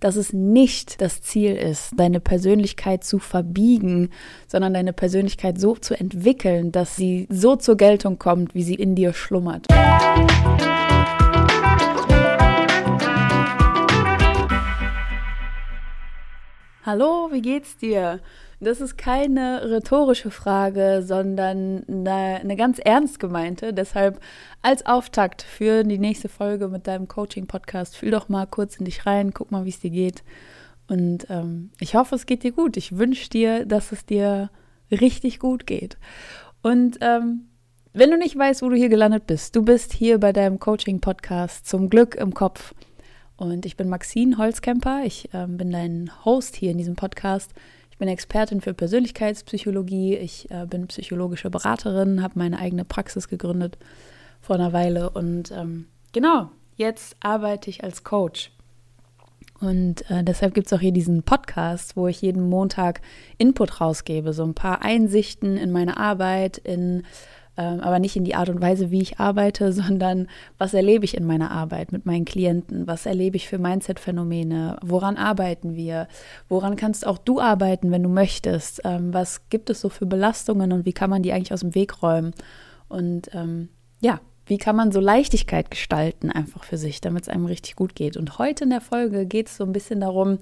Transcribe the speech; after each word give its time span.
dass 0.00 0.14
es 0.14 0.32
nicht 0.32 1.00
das 1.00 1.22
Ziel 1.22 1.56
ist, 1.56 1.90
deine 1.96 2.20
Persönlichkeit 2.20 3.02
zu 3.02 3.18
verbiegen, 3.18 4.10
sondern 4.46 4.72
deine 4.72 4.92
Persönlichkeit 4.92 5.58
so 5.58 5.74
zu 5.74 5.98
entwickeln, 5.98 6.70
dass 6.70 6.94
sie 6.94 7.26
so 7.30 7.56
zur 7.56 7.76
Geltung 7.76 8.16
kommt, 8.16 8.54
wie 8.54 8.62
sie 8.62 8.76
in 8.76 8.94
dir 8.94 9.12
schlummert. 9.12 9.66
Hallo, 16.84 17.30
wie 17.32 17.42
geht's 17.42 17.76
dir? 17.76 18.20
Das 18.60 18.80
ist 18.80 18.98
keine 18.98 19.70
rhetorische 19.70 20.32
Frage, 20.32 21.02
sondern 21.06 21.84
eine, 21.88 22.56
ganz 22.56 22.80
ernst 22.80 23.20
gemeinte. 23.20 23.72
Deshalb 23.72 24.20
als 24.62 24.84
Auftakt 24.84 25.42
für 25.42 25.84
die 25.84 25.98
nächste 25.98 26.28
Folge 26.28 26.66
mit 26.66 26.88
deinem 26.88 27.06
Coaching-Podcast, 27.06 27.96
fühl 27.96 28.10
doch 28.10 28.28
mal 28.28 28.46
kurz 28.46 28.76
in 28.76 28.84
dich 28.84 29.06
rein, 29.06 29.32
guck 29.32 29.52
mal, 29.52 29.64
wie 29.64 29.70
es 29.70 29.78
dir 29.78 29.90
geht. 29.90 30.24
Und 30.88 31.26
ähm, 31.30 31.70
ich 31.78 31.94
hoffe, 31.94 32.16
es 32.16 32.26
geht 32.26 32.42
dir 32.42 32.52
gut. 32.52 32.76
Ich 32.76 32.98
wünsche 32.98 33.30
dir, 33.30 33.64
dass 33.64 33.92
es 33.92 34.06
dir 34.06 34.50
richtig 34.90 35.38
gut 35.38 35.66
geht. 35.66 35.96
Und 36.60 36.98
ähm, 37.00 37.48
wenn 37.92 38.10
du 38.10 38.18
nicht 38.18 38.36
weißt, 38.36 38.62
wo 38.62 38.68
du 38.68 38.76
hier 38.76 38.88
gelandet 38.88 39.26
bist, 39.26 39.54
du 39.54 39.62
bist 39.62 39.92
hier 39.92 40.18
bei 40.18 40.32
deinem 40.32 40.58
Coaching-Podcast 40.58 41.68
zum 41.68 41.90
Glück 41.90 42.16
im 42.16 42.34
Kopf. 42.34 42.74
Und 43.36 43.66
ich 43.66 43.76
bin 43.76 43.88
Maxine 43.88 44.36
Holzkemper. 44.36 45.02
Ich 45.04 45.28
ähm, 45.32 45.58
bin 45.58 45.70
dein 45.70 46.10
Host 46.24 46.56
hier 46.56 46.72
in 46.72 46.78
diesem 46.78 46.96
Podcast. 46.96 47.52
Ich 47.98 48.00
bin 48.00 48.10
Expertin 48.10 48.60
für 48.60 48.74
Persönlichkeitspsychologie. 48.74 50.14
Ich 50.14 50.48
äh, 50.52 50.66
bin 50.66 50.86
psychologische 50.86 51.50
Beraterin, 51.50 52.22
habe 52.22 52.38
meine 52.38 52.60
eigene 52.60 52.84
Praxis 52.84 53.26
gegründet 53.26 53.76
vor 54.40 54.54
einer 54.54 54.72
Weile. 54.72 55.10
Und 55.10 55.50
ähm, 55.50 55.86
genau, 56.12 56.48
jetzt 56.76 57.16
arbeite 57.18 57.68
ich 57.70 57.82
als 57.82 58.04
Coach. 58.04 58.52
Und 59.58 60.08
äh, 60.12 60.22
deshalb 60.22 60.54
gibt 60.54 60.68
es 60.68 60.72
auch 60.72 60.78
hier 60.78 60.92
diesen 60.92 61.24
Podcast, 61.24 61.96
wo 61.96 62.06
ich 62.06 62.22
jeden 62.22 62.48
Montag 62.48 63.00
Input 63.36 63.80
rausgebe, 63.80 64.32
so 64.32 64.44
ein 64.44 64.54
paar 64.54 64.82
Einsichten 64.82 65.56
in 65.56 65.72
meine 65.72 65.96
Arbeit, 65.96 66.56
in 66.58 67.02
aber 67.62 67.98
nicht 67.98 68.16
in 68.16 68.24
die 68.24 68.34
Art 68.34 68.48
und 68.48 68.60
Weise, 68.60 68.90
wie 68.90 69.02
ich 69.02 69.18
arbeite, 69.18 69.72
sondern 69.74 70.28
was 70.58 70.74
erlebe 70.74 71.04
ich 71.04 71.16
in 71.16 71.26
meiner 71.26 71.50
Arbeit 71.50 71.92
mit 71.92 72.06
meinen 72.06 72.24
Klienten, 72.24 72.86
was 72.86 73.06
erlebe 73.06 73.36
ich 73.36 73.48
für 73.48 73.58
Mindset-Phänomene, 73.58 74.76
woran 74.82 75.16
arbeiten 75.16 75.74
wir, 75.74 76.08
woran 76.48 76.76
kannst 76.76 77.06
auch 77.06 77.18
du 77.18 77.40
arbeiten, 77.40 77.90
wenn 77.90 78.02
du 78.02 78.08
möchtest, 78.08 78.82
ähm, 78.84 79.12
was 79.12 79.48
gibt 79.50 79.70
es 79.70 79.80
so 79.80 79.88
für 79.88 80.06
Belastungen 80.06 80.72
und 80.72 80.86
wie 80.86 80.92
kann 80.92 81.10
man 81.10 81.22
die 81.22 81.32
eigentlich 81.32 81.52
aus 81.52 81.60
dem 81.60 81.74
Weg 81.74 82.02
räumen? 82.02 82.32
Und 82.88 83.30
ähm, 83.34 83.68
ja, 84.00 84.20
wie 84.46 84.58
kann 84.58 84.76
man 84.76 84.92
so 84.92 85.00
Leichtigkeit 85.00 85.70
gestalten 85.70 86.30
einfach 86.30 86.64
für 86.64 86.78
sich, 86.78 87.00
damit 87.00 87.24
es 87.24 87.28
einem 87.28 87.46
richtig 87.46 87.76
gut 87.76 87.94
geht. 87.94 88.16
Und 88.16 88.38
heute 88.38 88.64
in 88.64 88.70
der 88.70 88.80
Folge 88.80 89.26
geht 89.26 89.48
es 89.48 89.56
so 89.56 89.64
ein 89.64 89.72
bisschen 89.72 90.00
darum, 90.00 90.38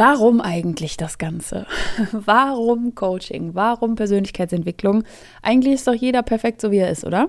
Warum 0.00 0.40
eigentlich 0.40 0.96
das 0.96 1.18
Ganze? 1.18 1.66
Warum 2.12 2.94
Coaching? 2.94 3.54
Warum 3.54 3.96
Persönlichkeitsentwicklung? 3.96 5.04
Eigentlich 5.42 5.74
ist 5.74 5.86
doch 5.86 5.92
jeder 5.92 6.22
perfekt 6.22 6.62
so, 6.62 6.70
wie 6.70 6.78
er 6.78 6.90
ist, 6.90 7.04
oder? 7.04 7.28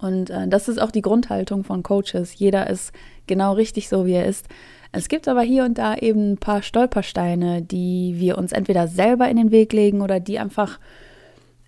Und 0.00 0.30
äh, 0.30 0.48
das 0.48 0.66
ist 0.66 0.82
auch 0.82 0.90
die 0.90 1.00
Grundhaltung 1.00 1.62
von 1.62 1.84
Coaches. 1.84 2.36
Jeder 2.36 2.68
ist 2.68 2.92
genau 3.28 3.52
richtig 3.52 3.88
so, 3.88 4.04
wie 4.04 4.14
er 4.14 4.26
ist. 4.26 4.48
Es 4.90 5.06
gibt 5.06 5.28
aber 5.28 5.42
hier 5.42 5.64
und 5.64 5.78
da 5.78 5.94
eben 5.94 6.32
ein 6.32 6.38
paar 6.38 6.62
Stolpersteine, 6.62 7.62
die 7.62 8.16
wir 8.16 8.36
uns 8.36 8.50
entweder 8.50 8.88
selber 8.88 9.28
in 9.28 9.36
den 9.36 9.52
Weg 9.52 9.72
legen 9.72 10.00
oder 10.00 10.18
die 10.18 10.40
einfach 10.40 10.80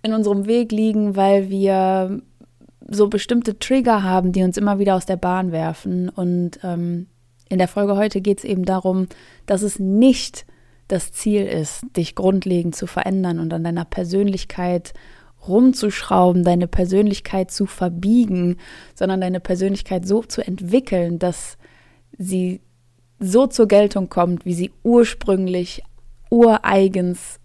in 0.01 0.13
unserem 0.13 0.47
Weg 0.47 0.73
liegen, 0.73 1.15
weil 1.15 1.49
wir 1.49 2.19
so 2.89 3.07
bestimmte 3.07 3.57
Trigger 3.57 4.03
haben, 4.03 4.33
die 4.33 4.43
uns 4.43 4.57
immer 4.57 4.79
wieder 4.79 4.95
aus 4.95 5.05
der 5.05 5.15
Bahn 5.15 5.53
werfen. 5.53 6.09
Und 6.09 6.59
ähm, 6.61 7.07
in 7.53 7.59
der 7.59 7.67
Folge 7.67 7.95
heute 7.95 8.19
geht 8.19 8.39
es 8.39 8.43
eben 8.43 8.65
darum, 8.65 9.07
dass 9.45 9.61
es 9.61 9.79
nicht 9.79 10.45
das 10.87 11.11
Ziel 11.11 11.45
ist, 11.45 11.85
dich 11.95 12.15
grundlegend 12.15 12.75
zu 12.75 12.87
verändern 12.87 13.39
und 13.39 13.53
an 13.53 13.63
deiner 13.63 13.85
Persönlichkeit 13.85 14.93
rumzuschrauben, 15.47 16.43
deine 16.43 16.67
Persönlichkeit 16.67 17.51
zu 17.51 17.65
verbiegen, 17.65 18.57
sondern 18.95 19.21
deine 19.21 19.39
Persönlichkeit 19.39 20.07
so 20.07 20.23
zu 20.23 20.45
entwickeln, 20.45 21.19
dass 21.19 21.57
sie 22.17 22.61
so 23.19 23.47
zur 23.47 23.67
Geltung 23.67 24.09
kommt, 24.09 24.45
wie 24.45 24.53
sie 24.53 24.71
ursprünglich 24.83 25.83
ureigens 26.29 27.39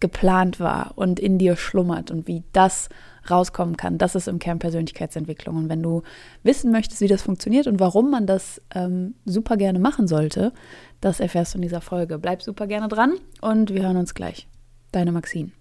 geplant 0.00 0.60
war 0.60 0.92
und 0.96 1.20
in 1.20 1.38
dir 1.38 1.56
schlummert 1.56 2.10
und 2.10 2.26
wie 2.26 2.42
das 2.52 2.88
rauskommen 3.30 3.76
kann. 3.76 3.98
Das 3.98 4.14
ist 4.14 4.28
im 4.28 4.38
Kern 4.38 4.58
Persönlichkeitsentwicklung. 4.58 5.56
Und 5.56 5.68
wenn 5.68 5.82
du 5.82 6.02
wissen 6.42 6.70
möchtest, 6.72 7.00
wie 7.00 7.08
das 7.08 7.22
funktioniert 7.22 7.66
und 7.66 7.80
warum 7.80 8.10
man 8.10 8.26
das 8.26 8.60
ähm, 8.74 9.14
super 9.24 9.56
gerne 9.56 9.78
machen 9.78 10.06
sollte, 10.06 10.52
das 11.00 11.20
erfährst 11.20 11.54
du 11.54 11.58
in 11.58 11.62
dieser 11.62 11.80
Folge. 11.80 12.18
Bleib 12.18 12.42
super 12.42 12.66
gerne 12.66 12.88
dran 12.88 13.14
und 13.40 13.74
wir 13.74 13.82
hören 13.82 13.96
uns 13.96 14.14
gleich. 14.14 14.48
Deine 14.92 15.12
Maxine. 15.12 15.52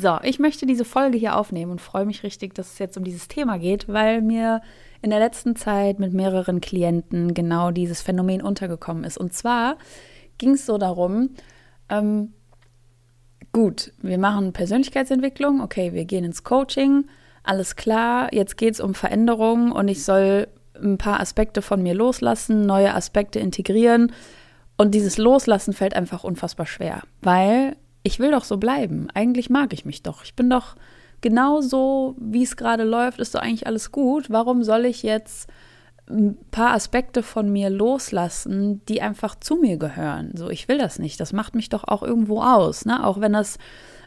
So, 0.00 0.18
ich 0.22 0.38
möchte 0.38 0.64
diese 0.64 0.86
Folge 0.86 1.18
hier 1.18 1.36
aufnehmen 1.36 1.72
und 1.72 1.80
freue 1.82 2.06
mich 2.06 2.22
richtig, 2.22 2.54
dass 2.54 2.72
es 2.72 2.78
jetzt 2.78 2.96
um 2.96 3.04
dieses 3.04 3.28
Thema 3.28 3.58
geht, 3.58 3.86
weil 3.86 4.22
mir 4.22 4.62
in 5.02 5.10
der 5.10 5.18
letzten 5.18 5.56
Zeit 5.56 5.98
mit 5.98 6.14
mehreren 6.14 6.62
Klienten 6.62 7.34
genau 7.34 7.70
dieses 7.70 8.00
Phänomen 8.00 8.40
untergekommen 8.40 9.04
ist. 9.04 9.18
Und 9.18 9.34
zwar 9.34 9.76
ging 10.40 10.54
es 10.54 10.66
so 10.66 10.76
darum, 10.76 11.30
ähm, 11.88 12.32
gut, 13.52 13.92
wir 14.02 14.18
machen 14.18 14.52
Persönlichkeitsentwicklung, 14.52 15.60
okay, 15.60 15.92
wir 15.92 16.04
gehen 16.04 16.24
ins 16.24 16.42
Coaching, 16.42 17.04
alles 17.44 17.76
klar, 17.76 18.34
jetzt 18.34 18.56
geht 18.56 18.74
es 18.74 18.80
um 18.80 18.94
Veränderungen 18.94 19.70
und 19.70 19.86
ich 19.86 20.04
soll 20.04 20.48
ein 20.74 20.98
paar 20.98 21.20
Aspekte 21.20 21.62
von 21.62 21.82
mir 21.82 21.94
loslassen, 21.94 22.66
neue 22.66 22.94
Aspekte 22.94 23.38
integrieren. 23.38 24.12
Und 24.76 24.94
dieses 24.94 25.18
Loslassen 25.18 25.74
fällt 25.74 25.94
einfach 25.94 26.24
unfassbar 26.24 26.66
schwer, 26.66 27.02
weil 27.20 27.76
ich 28.02 28.18
will 28.18 28.30
doch 28.30 28.44
so 28.44 28.56
bleiben. 28.56 29.08
Eigentlich 29.12 29.50
mag 29.50 29.74
ich 29.74 29.84
mich 29.84 30.02
doch. 30.02 30.24
Ich 30.24 30.34
bin 30.34 30.48
doch 30.48 30.74
genau 31.20 31.60
so, 31.60 32.14
wie 32.18 32.42
es 32.42 32.56
gerade 32.56 32.84
läuft, 32.84 33.20
ist 33.20 33.34
doch 33.34 33.42
eigentlich 33.42 33.66
alles 33.66 33.92
gut. 33.92 34.30
Warum 34.30 34.64
soll 34.64 34.86
ich 34.86 35.02
jetzt 35.02 35.50
ein 36.10 36.36
paar 36.50 36.74
Aspekte 36.74 37.22
von 37.22 37.50
mir 37.50 37.70
loslassen, 37.70 38.84
die 38.86 39.00
einfach 39.00 39.34
zu 39.38 39.56
mir 39.56 39.76
gehören. 39.76 40.32
So, 40.34 40.50
ich 40.50 40.68
will 40.68 40.78
das 40.78 40.98
nicht. 40.98 41.20
Das 41.20 41.32
macht 41.32 41.54
mich 41.54 41.68
doch 41.68 41.84
auch 41.84 42.02
irgendwo 42.02 42.42
aus, 42.42 42.84
ne? 42.84 43.04
Auch 43.06 43.20
wenn 43.20 43.32
das 43.32 43.58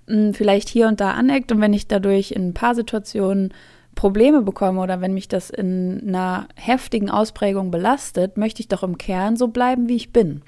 mh, 0.08 0.16
hm, 0.16 0.34
vielleicht 0.34 0.69
hier 0.69 0.88
und 0.88 1.00
da 1.00 1.12
aneckt 1.12 1.52
und 1.52 1.62
wenn 1.62 1.74
ich 1.74 1.88
dadurch 1.88 2.31
in 2.31 2.50
ein 2.50 2.53
paar 2.53 2.75
Situationen 2.75 3.53
Probleme 3.96 4.42
bekomme 4.42 4.81
oder 4.81 5.02
wenn 5.02 5.13
mich 5.13 5.28
das 5.28 5.50
in 5.50 6.03
einer 6.08 6.47
heftigen 6.56 7.09
Ausprägung 7.09 7.72
belastet, 7.72 8.38
möchte 8.38 8.62
ich 8.62 8.68
doch 8.68 8.84
im 8.84 8.97
Kern 8.97 9.38
so 9.38 9.50
bleiben, 9.50 9.88
wie 9.88 9.96
ich 9.96 10.12
bin. 10.12 10.42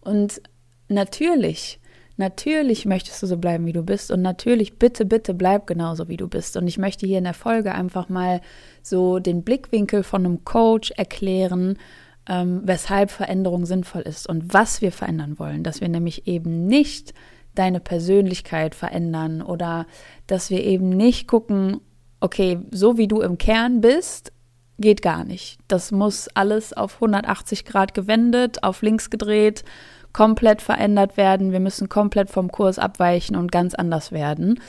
Und 0.00 0.42
natürlich 0.88 1.80
Natürlich 2.16 2.84
möchtest 2.84 3.22
du 3.22 3.26
so 3.26 3.38
bleiben, 3.38 3.66
wie 3.66 3.72
du 3.72 3.82
bist 3.82 4.10
und 4.10 4.22
natürlich 4.22 4.78
bitte, 4.78 5.04
bitte 5.04 5.34
bleib 5.34 5.66
genauso, 5.66 6.08
wie 6.08 6.16
du 6.16 6.28
bist. 6.28 6.56
Und 6.56 6.66
ich 6.66 6.78
möchte 6.78 7.06
hier 7.06 7.18
in 7.18 7.24
der 7.24 7.34
Folge 7.34 7.72
einfach 7.72 8.08
mal 8.08 8.40
so 8.82 9.18
den 9.18 9.42
Blickwinkel 9.42 10.02
von 10.02 10.26
einem 10.26 10.44
Coach 10.44 10.90
erklären, 10.92 11.78
ähm, 12.28 12.60
weshalb 12.64 13.10
Veränderung 13.10 13.66
sinnvoll 13.66 14.02
ist 14.02 14.28
und 14.28 14.52
was 14.52 14.82
wir 14.82 14.92
verändern 14.92 15.38
wollen. 15.38 15.62
Dass 15.62 15.80
wir 15.80 15.88
nämlich 15.88 16.26
eben 16.26 16.66
nicht 16.66 17.14
deine 17.54 17.80
Persönlichkeit 17.80 18.74
verändern 18.74 19.42
oder 19.42 19.86
dass 20.26 20.50
wir 20.50 20.62
eben 20.64 20.90
nicht 20.90 21.28
gucken, 21.28 21.80
okay, 22.20 22.60
so 22.70 22.98
wie 22.98 23.08
du 23.08 23.20
im 23.20 23.38
Kern 23.38 23.80
bist, 23.80 24.32
geht 24.78 25.02
gar 25.02 25.24
nicht. 25.24 25.58
Das 25.68 25.92
muss 25.92 26.28
alles 26.34 26.72
auf 26.72 26.94
180 26.94 27.64
Grad 27.64 27.94
gewendet, 27.94 28.62
auf 28.62 28.82
links 28.82 29.10
gedreht 29.10 29.64
komplett 30.12 30.62
verändert 30.62 31.16
werden, 31.16 31.52
wir 31.52 31.60
müssen 31.60 31.88
komplett 31.88 32.30
vom 32.30 32.50
Kurs 32.50 32.78
abweichen 32.78 33.36
und 33.36 33.52
ganz 33.52 33.74
anders 33.74 34.12
werden, 34.12 34.60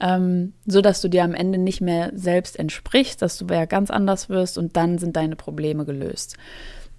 ähm, 0.00 0.54
so 0.66 0.80
dass 0.80 1.00
du 1.00 1.08
dir 1.08 1.24
am 1.24 1.34
Ende 1.34 1.58
nicht 1.58 1.80
mehr 1.80 2.10
selbst 2.14 2.58
entsprichst, 2.58 3.22
dass 3.22 3.38
du 3.38 3.46
ja 3.46 3.64
ganz 3.64 3.90
anders 3.90 4.28
wirst 4.28 4.58
und 4.58 4.76
dann 4.76 4.98
sind 4.98 5.16
deine 5.16 5.36
Probleme 5.36 5.84
gelöst. 5.84 6.36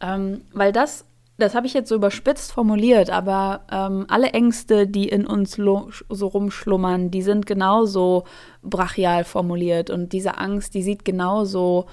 Ähm, 0.01 0.41
weil 0.53 0.71
das, 0.71 1.05
das 1.37 1.55
habe 1.55 1.67
ich 1.67 1.73
jetzt 1.73 1.89
so 1.89 1.95
überspitzt 1.95 2.51
formuliert, 2.51 3.09
aber 3.09 3.61
ähm, 3.71 4.05
alle 4.09 4.31
Ängste, 4.31 4.87
die 4.87 5.09
in 5.09 5.25
uns 5.25 5.53
so 5.53 6.27
rumschlummern, 6.27 7.11
die 7.11 7.21
sind 7.21 7.45
genauso 7.45 8.23
brachial 8.61 9.23
formuliert 9.23 9.89
und 9.89 10.13
diese 10.13 10.37
Angst, 10.37 10.73
die 10.73 10.83
sieht 10.83 11.03
genauso 11.03 11.87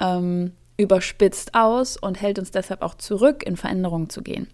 ähm, 0.00 0.52
überspitzt 0.78 1.54
aus 1.54 1.98
und 1.98 2.20
hält 2.20 2.38
uns 2.38 2.50
deshalb 2.50 2.80
auch 2.80 2.94
zurück, 2.94 3.42
in 3.46 3.56
Veränderungen 3.56 4.08
zu 4.08 4.22
gehen. 4.22 4.48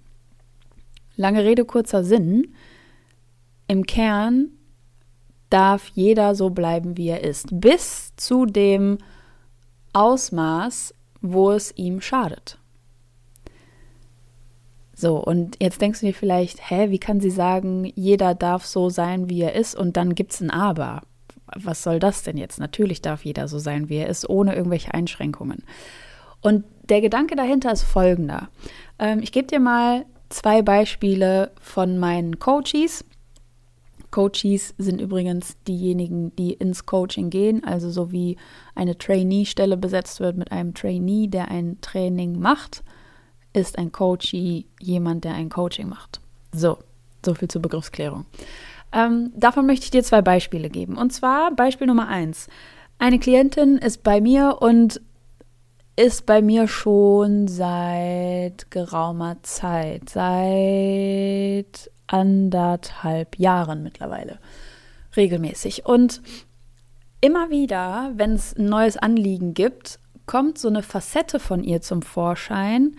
Lange 1.17 1.45
Rede, 1.45 1.65
kurzer 1.65 2.05
Sinn. 2.05 2.55
Im 3.69 3.87
Kern 3.87 4.51
darf 5.51 5.89
jeder 5.89 6.35
so 6.35 6.51
bleiben, 6.51 6.97
wie 6.97 7.09
er 7.09 7.25
ist, 7.25 7.49
bis 7.61 8.15
zu 8.17 8.47
dem 8.47 8.99
Ausmaß, 9.93 10.95
wo 11.21 11.51
es 11.53 11.77
ihm 11.77 12.01
schadet. 12.01 12.59
So, 14.95 15.17
und 15.19 15.57
jetzt 15.61 15.81
denkst 15.81 16.01
du 16.01 16.07
dir 16.07 16.15
vielleicht, 16.15 16.71
hä, 16.71 16.91
wie 16.91 16.99
kann 16.99 17.21
sie 17.21 17.31
sagen, 17.31 17.93
jeder 17.97 18.35
darf 18.35 18.65
so 18.65 18.89
sein, 18.89 19.29
wie 19.29 19.43
er 19.43 19.55
ist, 19.55 19.75
und 19.75 19.97
dann 19.97 20.15
gibt 20.15 20.33
es 20.33 20.41
ein 20.41 20.51
Aber. 20.51 21.03
was 21.55 21.83
soll 21.83 22.01
das 22.01 22.23
denn 22.23 22.37
jetzt? 22.37 22.59
Natürlich 22.59 23.03
darf 23.03 23.25
jeder 23.25 23.47
so 23.47 23.59
sein, 23.59 23.89
wie 23.89 23.97
er 23.97 24.09
ist, 24.09 24.29
ohne 24.29 24.55
irgendwelche 24.57 24.93
Einschränkungen. 24.93 25.63
Und 26.41 26.65
der 26.89 27.01
Gedanke 27.01 27.37
dahinter 27.37 27.73
ist 27.73 27.83
folgender. 27.83 28.49
Ähm, 28.99 29.21
ich 29.23 29.33
gebe 29.33 29.47
dir 29.47 29.61
mal 29.61 30.07
zwei 30.29 30.63
Beispiele 30.63 31.53
von 31.61 31.99
meinen 31.99 32.39
Coaches. 32.39 33.05
Coaches 34.11 34.75
sind 34.79 35.01
übrigens 35.01 35.57
diejenigen, 35.67 36.35
die 36.37 36.53
ins 36.53 36.87
Coaching 36.87 37.29
gehen, 37.31 37.65
also 37.65 37.91
so 37.91 38.13
wie 38.13 38.37
eine 38.75 38.97
Trainee-Stelle 38.97 39.77
besetzt 39.77 40.21
wird 40.21 40.37
mit 40.37 40.53
einem 40.53 40.75
Trainee, 40.75 41.27
der 41.27 41.49
ein 41.49 41.79
Training 41.81 42.39
macht, 42.39 42.83
ist 43.53 43.79
ein 43.79 43.93
Coachee 43.93 44.67
jemand, 44.81 45.25
der 45.25 45.35
ein 45.35 45.49
Coaching 45.49 45.89
macht. 45.89 46.21
So, 46.53 46.79
so 47.25 47.35
viel 47.35 47.49
zur 47.49 47.63
Begriffsklärung. 47.63 48.27
Ähm, 48.93 49.33
davon 49.35 49.67
möchte 49.67 49.85
ich 49.85 49.91
dir 49.91 50.03
zwei 50.03 50.23
Beispiele 50.23 50.71
geben. 50.71 50.97
Und 50.97 51.13
zwar 51.13 51.51
Beispiel 51.51 51.87
Nummer 51.87 52.09
eins. 52.09 52.49
Eine 52.99 53.19
Klientin 53.19 53.77
ist 53.77 54.03
bei 54.03 54.21
mir 54.21 54.59
und 54.61 55.01
ist 55.97 56.27
bei 56.27 56.43
mir 56.43 56.69
schon 56.69 57.49
seit 57.49 58.71
geraumer 58.71 59.39
Zeit, 59.43 60.11
seit 60.11 61.91
anderthalb 62.07 63.39
Jahren 63.39 63.83
mittlerweile 63.83 64.39
regelmäßig. 65.17 65.87
Und 65.87 66.21
immer 67.21 67.51
wieder, 67.51 68.13
wenn 68.15 68.33
es 68.33 68.55
ein 68.57 68.67
neues 68.67 68.97
Anliegen 68.99 69.55
gibt, 69.55 69.99
kommt 70.27 70.59
so 70.59 70.69
eine 70.69 70.83
Facette 70.83 71.41
von 71.41 71.65
ihr 71.65 71.81
zum 71.81 72.03
Vorschein, 72.03 72.97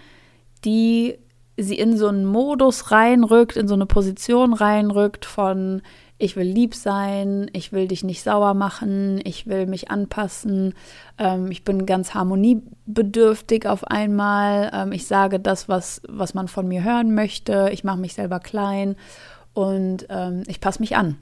die 0.66 1.20
sie 1.58 1.78
in 1.78 1.98
so 1.98 2.08
einen 2.08 2.26
Modus 2.26 2.92
reinrückt, 2.92 3.58
in 3.58 3.68
so 3.68 3.74
eine 3.74 3.86
Position 3.86 4.54
reinrückt 4.54 5.26
von 5.26 5.82
ich 6.20 6.36
will 6.36 6.48
lieb 6.48 6.74
sein, 6.74 7.50
ich 7.54 7.72
will 7.72 7.88
dich 7.88 8.04
nicht 8.04 8.24
sauer 8.24 8.54
machen, 8.54 9.22
ich 9.24 9.46
will 9.46 9.68
mich 9.68 9.92
anpassen, 9.92 10.74
ähm, 11.18 11.52
ich 11.52 11.64
bin 11.64 11.86
ganz 11.86 12.14
harmoniebedürftig 12.14 13.68
auf 13.68 13.84
einmal, 13.84 14.72
ähm, 14.74 14.92
ich 14.92 15.06
sage 15.06 15.40
das, 15.40 15.70
was, 15.70 16.02
was 16.08 16.34
man 16.34 16.48
von 16.48 16.68
mir 16.68 16.84
hören 16.84 17.14
möchte, 17.14 17.70
ich 17.72 17.84
mache 17.84 18.00
mich 18.00 18.16
selber 18.16 18.40
klein 18.40 18.96
und 19.54 20.08
ähm, 20.10 20.44
ich 20.48 20.60
passe 20.60 20.80
mich 20.80 20.96
an. 20.96 21.18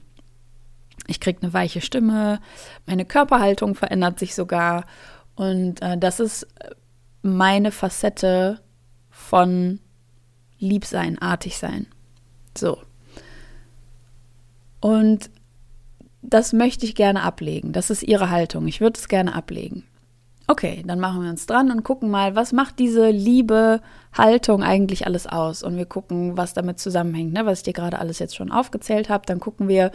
Ich 1.08 1.20
kriege 1.20 1.42
eine 1.42 1.52
weiche 1.52 1.82
Stimme, 1.82 2.40
meine 2.86 3.04
Körperhaltung 3.04 3.74
verändert 3.74 4.18
sich 4.18 4.34
sogar 4.34 4.84
und 5.34 5.82
äh, 5.82 5.98
das 5.98 6.20
ist 6.20 6.46
meine 7.20 7.70
Facette 7.70 8.60
von 9.10 9.80
lieb 10.58 10.86
sein, 10.86 11.18
artig 11.20 11.58
sein. 11.58 11.86
So. 12.56 12.78
Und 14.86 15.30
das 16.22 16.52
möchte 16.52 16.86
ich 16.86 16.94
gerne 16.94 17.24
ablegen. 17.24 17.72
Das 17.72 17.90
ist 17.90 18.04
ihre 18.04 18.30
Haltung. 18.30 18.68
Ich 18.68 18.80
würde 18.80 18.96
es 18.96 19.08
gerne 19.08 19.34
ablegen. 19.34 19.82
Okay, 20.46 20.84
dann 20.86 21.00
machen 21.00 21.24
wir 21.24 21.30
uns 21.30 21.46
dran 21.46 21.72
und 21.72 21.82
gucken 21.82 22.08
mal, 22.08 22.36
was 22.36 22.52
macht 22.52 22.78
diese 22.78 23.10
liebe 23.10 23.80
Haltung 24.16 24.62
eigentlich 24.62 25.04
alles 25.04 25.26
aus? 25.26 25.64
Und 25.64 25.76
wir 25.76 25.86
gucken, 25.86 26.36
was 26.36 26.54
damit 26.54 26.78
zusammenhängt, 26.78 27.32
ne? 27.32 27.44
was 27.46 27.58
ich 27.58 27.64
dir 27.64 27.72
gerade 27.72 27.98
alles 27.98 28.20
jetzt 28.20 28.36
schon 28.36 28.52
aufgezählt 28.52 29.08
habe. 29.08 29.26
Dann 29.26 29.40
gucken 29.40 29.66
wir, 29.66 29.90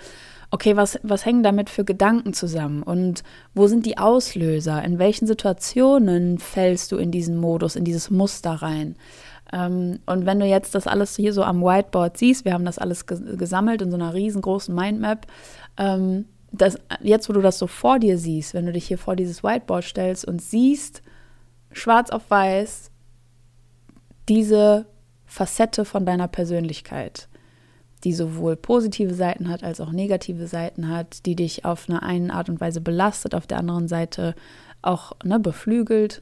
okay, 0.50 0.76
was, 0.76 1.00
was 1.04 1.26
hängen 1.26 1.42
damit 1.42 1.70
für 1.70 1.86
Gedanken 1.86 2.34
zusammen? 2.34 2.84
Und 2.84 3.24
wo 3.54 3.68
sind 3.68 3.86
die 3.86 3.98
Auslöser? 3.98 4.84
In 4.84 5.00
welchen 5.00 5.26
Situationen 5.26 6.38
fällst 6.38 6.92
du 6.92 6.98
in 6.98 7.12
diesen 7.12 7.38
Modus, 7.38 7.78
in 7.78 7.86
dieses 7.86 8.10
Muster 8.10 8.56
rein? 8.56 8.98
Ähm, 9.52 10.00
und 10.06 10.26
wenn 10.26 10.40
du 10.40 10.46
jetzt 10.46 10.76
das 10.76 10.88
alles 10.88 11.16
hier 11.16 11.34
so 11.34 11.44
am 11.44 11.62
Whiteboard 11.62 12.18
siehst, 12.18 12.46
wir 12.46 12.54
haben 12.54 12.66
das 12.66 12.78
alles 12.78 13.06
gesammelt 13.06 13.82
in 13.82 13.92
so 13.92 13.98
einer 13.98 14.14
riesengroßen 14.14 14.74
Mindmap, 14.74 15.28
ähm, 15.78 16.26
das, 16.52 16.78
jetzt 17.02 17.30
wo 17.30 17.34
du 17.34 17.42
das 17.42 17.58
so 17.58 17.68
vor 17.68 18.00
dir 18.00 18.18
siehst, 18.18 18.54
wenn 18.54 18.66
du 18.66 18.74
dich 18.74 18.86
hier 18.88 18.98
vor 18.98 19.16
dieses 19.16 19.44
Whiteboard 19.44 19.84
stellst 19.84 20.26
und 20.26 20.42
siehst, 20.42 21.02
schwarz 21.72 22.10
auf 22.10 22.30
weiß, 22.30 22.92
diese 24.28 24.86
Facette 25.26 25.86
von 25.86 26.06
deiner 26.06 26.28
Persönlichkeit, 26.28 27.30
die 28.04 28.14
sowohl 28.14 28.58
positive 28.58 29.14
Seiten 29.14 29.48
hat 29.50 29.64
als 29.64 29.80
auch 29.80 29.92
negative 29.92 30.48
Seiten 30.48 30.90
hat, 30.90 31.26
die 31.26 31.36
dich 31.36 31.64
auf 31.64 31.90
eine 31.90 32.04
eine 32.04 32.34
Art 32.34 32.50
und 32.50 32.60
Weise 32.60 32.82
belastet, 32.82 33.34
auf 33.34 33.48
der 33.48 33.60
anderen 33.60 33.88
Seite 33.88 34.36
auch 34.82 35.14
ne, 35.24 35.40
beflügelt. 35.40 36.22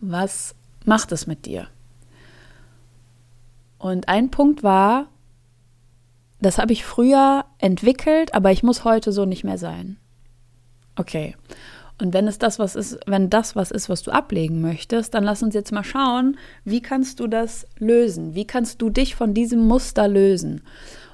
Was 0.00 0.54
macht 0.84 1.12
es 1.12 1.26
mit 1.26 1.46
dir? 1.46 1.68
Und 3.82 4.08
ein 4.08 4.30
Punkt 4.30 4.62
war, 4.62 5.08
das 6.40 6.58
habe 6.58 6.72
ich 6.72 6.84
früher 6.84 7.44
entwickelt, 7.58 8.32
aber 8.32 8.52
ich 8.52 8.62
muss 8.62 8.84
heute 8.84 9.10
so 9.10 9.24
nicht 9.24 9.42
mehr 9.42 9.58
sein. 9.58 9.96
Okay. 10.94 11.34
Und 12.00 12.14
wenn 12.14 12.28
es 12.28 12.38
das 12.38 12.60
was 12.60 12.76
ist, 12.76 13.00
wenn 13.06 13.28
das 13.28 13.56
was 13.56 13.72
ist, 13.72 13.88
was 13.88 14.04
du 14.04 14.12
ablegen 14.12 14.60
möchtest, 14.60 15.14
dann 15.14 15.24
lass 15.24 15.42
uns 15.42 15.52
jetzt 15.52 15.72
mal 15.72 15.82
schauen, 15.82 16.38
wie 16.64 16.80
kannst 16.80 17.18
du 17.18 17.26
das 17.26 17.66
lösen? 17.76 18.36
Wie 18.36 18.46
kannst 18.46 18.80
du 18.80 18.88
dich 18.88 19.16
von 19.16 19.34
diesem 19.34 19.66
Muster 19.66 20.06
lösen? 20.06 20.62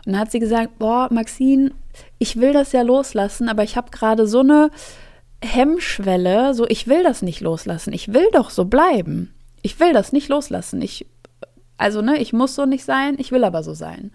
Und 0.05 0.13
dann 0.13 0.19
hat 0.19 0.31
sie 0.31 0.39
gesagt, 0.39 0.79
boah, 0.79 1.09
Maxine, 1.11 1.71
ich 2.19 2.37
will 2.37 2.53
das 2.53 2.73
ja 2.73 2.83
loslassen, 2.83 3.49
aber 3.49 3.65
ich 3.65 3.79
habe 3.79 3.91
gerade 3.91 4.27
so 4.27 4.41
eine 4.41 4.71
Hemmschwelle, 5.43 6.53
so 6.53 6.67
ich 6.69 6.87
will 6.87 7.03
das 7.03 7.23
nicht 7.23 7.41
loslassen. 7.41 7.95
Ich 7.95 8.13
will 8.13 8.29
doch 8.33 8.51
so 8.51 8.67
bleiben. 8.67 9.33
Ich 9.63 9.81
will 9.81 9.95
das 9.95 10.13
nicht 10.13 10.29
loslassen. 10.29 10.83
Ich 10.83 11.07
also, 11.79 12.03
ne, 12.03 12.19
ich 12.19 12.33
muss 12.33 12.55
so 12.55 12.67
nicht 12.67 12.85
sein, 12.85 13.15
ich 13.19 13.33
will 13.33 13.45
aber 13.45 13.63
so 13.63 13.73
sein. 13.73 14.11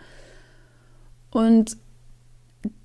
Und 1.32 1.78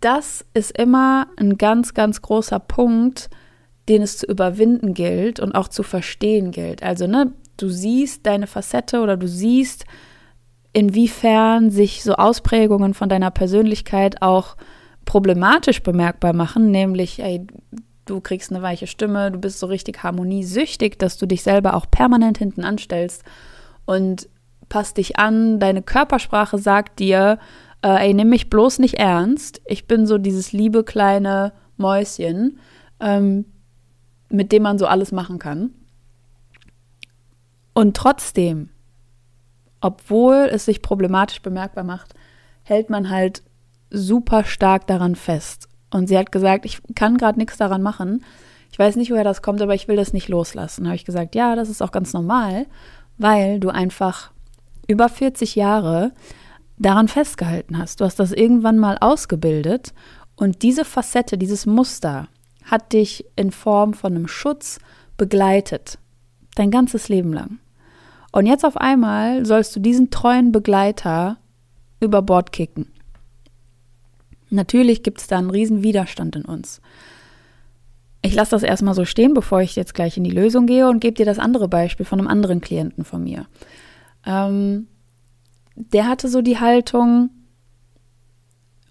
das 0.01 0.45
ist 0.55 0.77
immer 0.77 1.27
ein 1.37 1.59
ganz, 1.59 1.95
ganz 1.95 2.23
großer 2.23 2.59
Punkt, 2.59 3.29
den 3.89 4.03
es 4.03 4.19
zu 4.19 4.27
überwinden 4.27 4.95
gilt 4.95 5.41
und 5.41 5.55
auch 5.55 5.69
zu 5.69 5.83
verstehen 5.83 6.51
gilt. 6.51 6.83
Also, 6.83 7.07
ne, 7.07 7.33
du 7.57 7.69
siehst 7.69 8.25
deine 8.27 8.47
Facette 8.47 9.01
oder 9.01 9.17
du 9.17 9.29
siehst, 9.29 9.85
inwiefern 10.73 11.71
sich 11.71 12.05
so 12.05 12.15
Ausprägungen 12.15 12.95
von 12.95 13.09
deiner 13.09 13.31
Persönlichkeit 13.31 14.23
auch 14.23 14.57
problematisch 15.05 15.83
bemerkbar 15.83 16.35
machen, 16.35 16.71
nämlich, 16.71 17.21
ey, 17.21 17.47
du 18.05 18.21
kriegst 18.21 18.53
eine 18.53 18.63
weiche 18.63 18.87
Stimme, 18.87 19.31
du 19.33 19.39
bist 19.39 19.59
so 19.59 19.67
richtig 19.67 20.03
harmoniesüchtig, 20.03 20.99
dass 20.99 21.17
du 21.17 21.27
dich 21.27 21.43
selber 21.43 21.75
auch 21.75 21.87
permanent 21.91 22.39
hinten 22.39 22.63
anstellst 22.65 23.25
und 23.87 24.29
pass 24.69 24.95
dich 24.95 25.19
an, 25.19 25.59
deine 25.61 25.83
Körpersprache 25.83 26.59
sagt 26.59 26.99
dir, 26.99 27.39
äh, 27.83 28.07
ey, 28.07 28.15
nimm 28.15 28.29
mich 28.29 28.51
bloß 28.51 28.79
nicht 28.79 28.95
ernst. 28.95 29.61
Ich 29.67 29.87
bin 29.87 30.07
so 30.07 30.19
dieses 30.19 30.53
liebe 30.53 30.85
kleine 30.85 31.53
Mäuschen, 31.77 32.59
ähm, 33.01 33.45
mit 34.29 34.53
dem 34.53 34.63
man 34.63 34.79
so 34.79 34.87
alles 34.87 35.13
machen 35.13 35.39
kann. 35.39 35.71
Und 37.73 37.97
trotzdem, 37.97 38.71
obwohl 39.81 40.49
es 40.51 40.65
sich 40.65 40.83
problematisch 40.83 41.41
bemerkbar 41.41 41.85
macht, 41.85 42.15
hält 42.65 42.91
man 42.91 43.09
halt 43.09 43.43
super 43.91 44.45
stark 44.45 44.87
daran 44.87 45.15
fest. 45.15 45.69
Und 45.91 46.09
sie 46.09 46.19
hat 46.19 46.33
gesagt, 46.33 46.67
ich 46.67 46.81
kann 46.95 47.17
gerade 47.17 47.39
nichts 47.39 47.57
daran 47.57 47.83
machen. 47.83 48.25
Ich 48.71 48.79
weiß 48.79 48.97
nicht, 48.97 49.11
woher 49.11 49.25
das 49.25 49.41
kommt, 49.41 49.63
aber 49.63 49.75
ich 49.75 49.89
will 49.89 49.97
das 49.97 50.13
nicht 50.13 50.29
loslassen. 50.29 50.85
Da 50.85 50.91
habe 50.91 50.97
ich 50.97 51.05
gesagt, 51.05 51.35
ja, 51.35 51.57
das 51.57 51.71
ist 51.71 51.81
auch 51.81 51.93
ganz 51.93 52.13
normal, 52.13 52.67
weil 53.17 53.61
du 53.61 53.71
einfach 53.71 54.33
über 54.89 55.09
40 55.09 55.55
Jahre 55.55 56.13
daran 56.79 57.07
festgehalten 57.07 57.79
hast. 57.79 58.01
Du 58.01 58.05
hast 58.05 58.19
das 58.19 58.33
irgendwann 58.33 58.79
mal 58.79 58.99
ausgebildet 58.99 59.93
und 60.35 60.63
diese 60.63 60.85
Facette, 60.85 61.39
dieses 61.39 61.67
Muster 61.67 62.29
hat 62.65 62.93
dich 62.93 63.25
in 63.37 63.53
Form 63.53 63.95
von 63.95 64.15
einem 64.15 64.29
Schutz 64.29 64.79
begleitet. 65.17 65.99
Dein 66.55 66.71
ganzes 66.71 67.09
Leben 67.09 67.33
lang. 67.33 67.59
Und 68.33 68.47
jetzt 68.47 68.65
auf 68.65 68.77
einmal 68.77 69.47
sollst 69.47 69.75
du 69.77 69.81
diesen 69.81 70.11
treuen 70.11 70.53
Begleiter 70.53 71.39
über 72.01 72.23
Bord 72.23 72.53
kicken. 72.53 72.91
Natürlich 74.51 75.03
gibt 75.03 75.21
es 75.21 75.27
da 75.27 75.39
einen 75.39 75.51
riesen 75.51 75.83
Widerstand 75.83 76.37
in 76.37 76.45
uns. 76.45 76.81
Ich 78.23 78.35
lasse 78.35 78.53
das 78.53 78.63
erstmal 78.63 78.95
so 78.95 79.05
stehen, 79.05 79.35
bevor 79.35 79.61
ich 79.61 79.77
jetzt 79.77 79.95
gleich 79.95 80.17
in 80.17 80.25
die 80.25 80.31
Lösung 80.31 80.67
gehe 80.67 80.89
und 80.89 81.01
gebe 81.01 81.15
dir 81.15 81.27
das 81.27 81.39
andere 81.39 81.69
Beispiel 81.69 82.07
von 82.07 82.19
einem 82.19 82.29
anderen 82.29 82.61
Klienten 82.61 83.05
von 83.05 83.23
mir 83.23 83.47
ähm, 84.29 84.87
der 85.75 86.07
hatte 86.07 86.29
so 86.29 86.43
die 86.43 86.61
Haltung, 86.61 87.31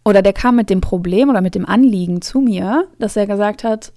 oder 0.03 0.21
der 0.21 0.33
kam 0.33 0.55
mit 0.55 0.69
dem 0.69 0.79
Problem 0.79 1.29
oder 1.29 1.41
mit 1.41 1.53
dem 1.53 1.65
Anliegen 1.65 2.21
zu 2.21 2.39
mir, 2.39 2.87
dass 2.97 3.17
er 3.17 3.27
gesagt 3.27 3.65
hat, 3.65 3.91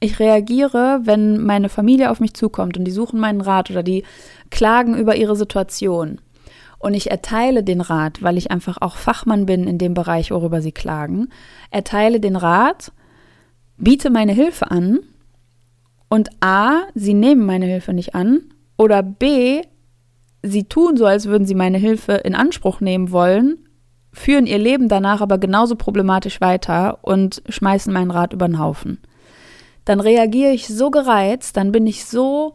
ich 0.00 0.18
reagiere, 0.18 1.00
wenn 1.04 1.42
meine 1.42 1.68
Familie 1.68 2.10
auf 2.10 2.20
mich 2.20 2.32
zukommt 2.32 2.76
und 2.76 2.84
die 2.84 2.90
suchen 2.90 3.20
meinen 3.20 3.42
Rat 3.42 3.70
oder 3.70 3.82
die 3.82 4.02
klagen 4.50 4.96
über 4.96 5.14
ihre 5.16 5.36
Situation. 5.36 6.22
Und 6.78 6.94
ich 6.94 7.10
erteile 7.10 7.62
den 7.62 7.82
Rat, 7.82 8.22
weil 8.22 8.38
ich 8.38 8.50
einfach 8.50 8.78
auch 8.80 8.96
Fachmann 8.96 9.44
bin 9.44 9.66
in 9.66 9.76
dem 9.76 9.92
Bereich, 9.92 10.30
worüber 10.30 10.62
sie 10.62 10.72
klagen, 10.72 11.28
erteile 11.70 12.18
den 12.18 12.36
Rat, 12.36 12.92
biete 13.76 14.08
meine 14.08 14.32
Hilfe 14.32 14.70
an 14.70 15.00
und 16.08 16.30
A, 16.40 16.82
sie 16.94 17.14
nehmen 17.14 17.44
meine 17.44 17.66
Hilfe 17.66 17.92
nicht 17.92 18.14
an 18.14 18.40
oder 18.78 19.02
B, 19.02 19.62
sie 20.46 20.64
tun 20.64 20.96
so, 20.96 21.06
als 21.06 21.26
würden 21.26 21.46
sie 21.46 21.54
meine 21.54 21.78
Hilfe 21.78 22.12
in 22.12 22.34
Anspruch 22.34 22.80
nehmen 22.80 23.10
wollen, 23.10 23.58
führen 24.12 24.46
ihr 24.46 24.58
Leben 24.58 24.88
danach 24.88 25.20
aber 25.20 25.38
genauso 25.38 25.76
problematisch 25.76 26.40
weiter 26.40 26.98
und 27.02 27.42
schmeißen 27.48 27.92
meinen 27.92 28.10
Rat 28.10 28.32
über 28.32 28.48
den 28.48 28.58
Haufen. 28.58 28.98
Dann 29.84 30.00
reagiere 30.00 30.52
ich 30.52 30.66
so 30.66 30.90
gereizt, 30.90 31.56
dann 31.56 31.70
bin 31.70 31.86
ich 31.86 32.06
so 32.06 32.54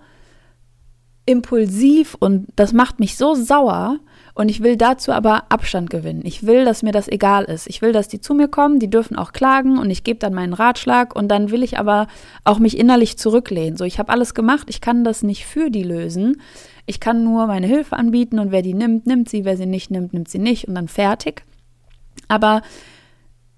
impulsiv 1.25 2.15
und 2.19 2.47
das 2.55 2.73
macht 2.73 2.99
mich 2.99 3.15
so 3.15 3.35
sauer 3.35 3.99
und 4.33 4.49
ich 4.49 4.63
will 4.63 4.75
dazu 4.75 5.11
aber 5.11 5.43
Abstand 5.49 5.89
gewinnen. 5.89 6.21
Ich 6.23 6.45
will, 6.45 6.65
dass 6.65 6.83
mir 6.83 6.91
das 6.91 7.07
egal 7.07 7.45
ist. 7.45 7.67
Ich 7.67 7.81
will, 7.81 7.91
dass 7.91 8.07
die 8.07 8.21
zu 8.21 8.33
mir 8.33 8.47
kommen, 8.47 8.79
die 8.79 8.89
dürfen 8.89 9.17
auch 9.17 9.31
klagen 9.31 9.77
und 9.77 9.89
ich 9.89 10.03
gebe 10.03 10.19
dann 10.19 10.33
meinen 10.33 10.53
Ratschlag 10.53 11.15
und 11.15 11.27
dann 11.27 11.51
will 11.51 11.63
ich 11.63 11.77
aber 11.77 12.07
auch 12.43 12.59
mich 12.59 12.77
innerlich 12.77 13.17
zurücklehnen. 13.17 13.77
So, 13.77 13.85
ich 13.85 13.99
habe 13.99 14.11
alles 14.11 14.33
gemacht, 14.33 14.67
ich 14.69 14.81
kann 14.81 15.03
das 15.03 15.21
nicht 15.21 15.45
für 15.45 15.69
die 15.69 15.83
lösen. 15.83 16.41
Ich 16.91 16.99
kann 16.99 17.23
nur 17.23 17.47
meine 17.47 17.67
Hilfe 17.67 17.95
anbieten 17.95 18.37
und 18.37 18.51
wer 18.51 18.61
die 18.61 18.73
nimmt, 18.73 19.07
nimmt 19.07 19.29
sie, 19.29 19.45
wer 19.45 19.55
sie 19.55 19.65
nicht 19.65 19.91
nimmt, 19.91 20.11
nimmt 20.11 20.27
sie 20.27 20.39
nicht 20.39 20.67
und 20.67 20.75
dann 20.75 20.89
fertig. 20.89 21.45
Aber 22.27 22.63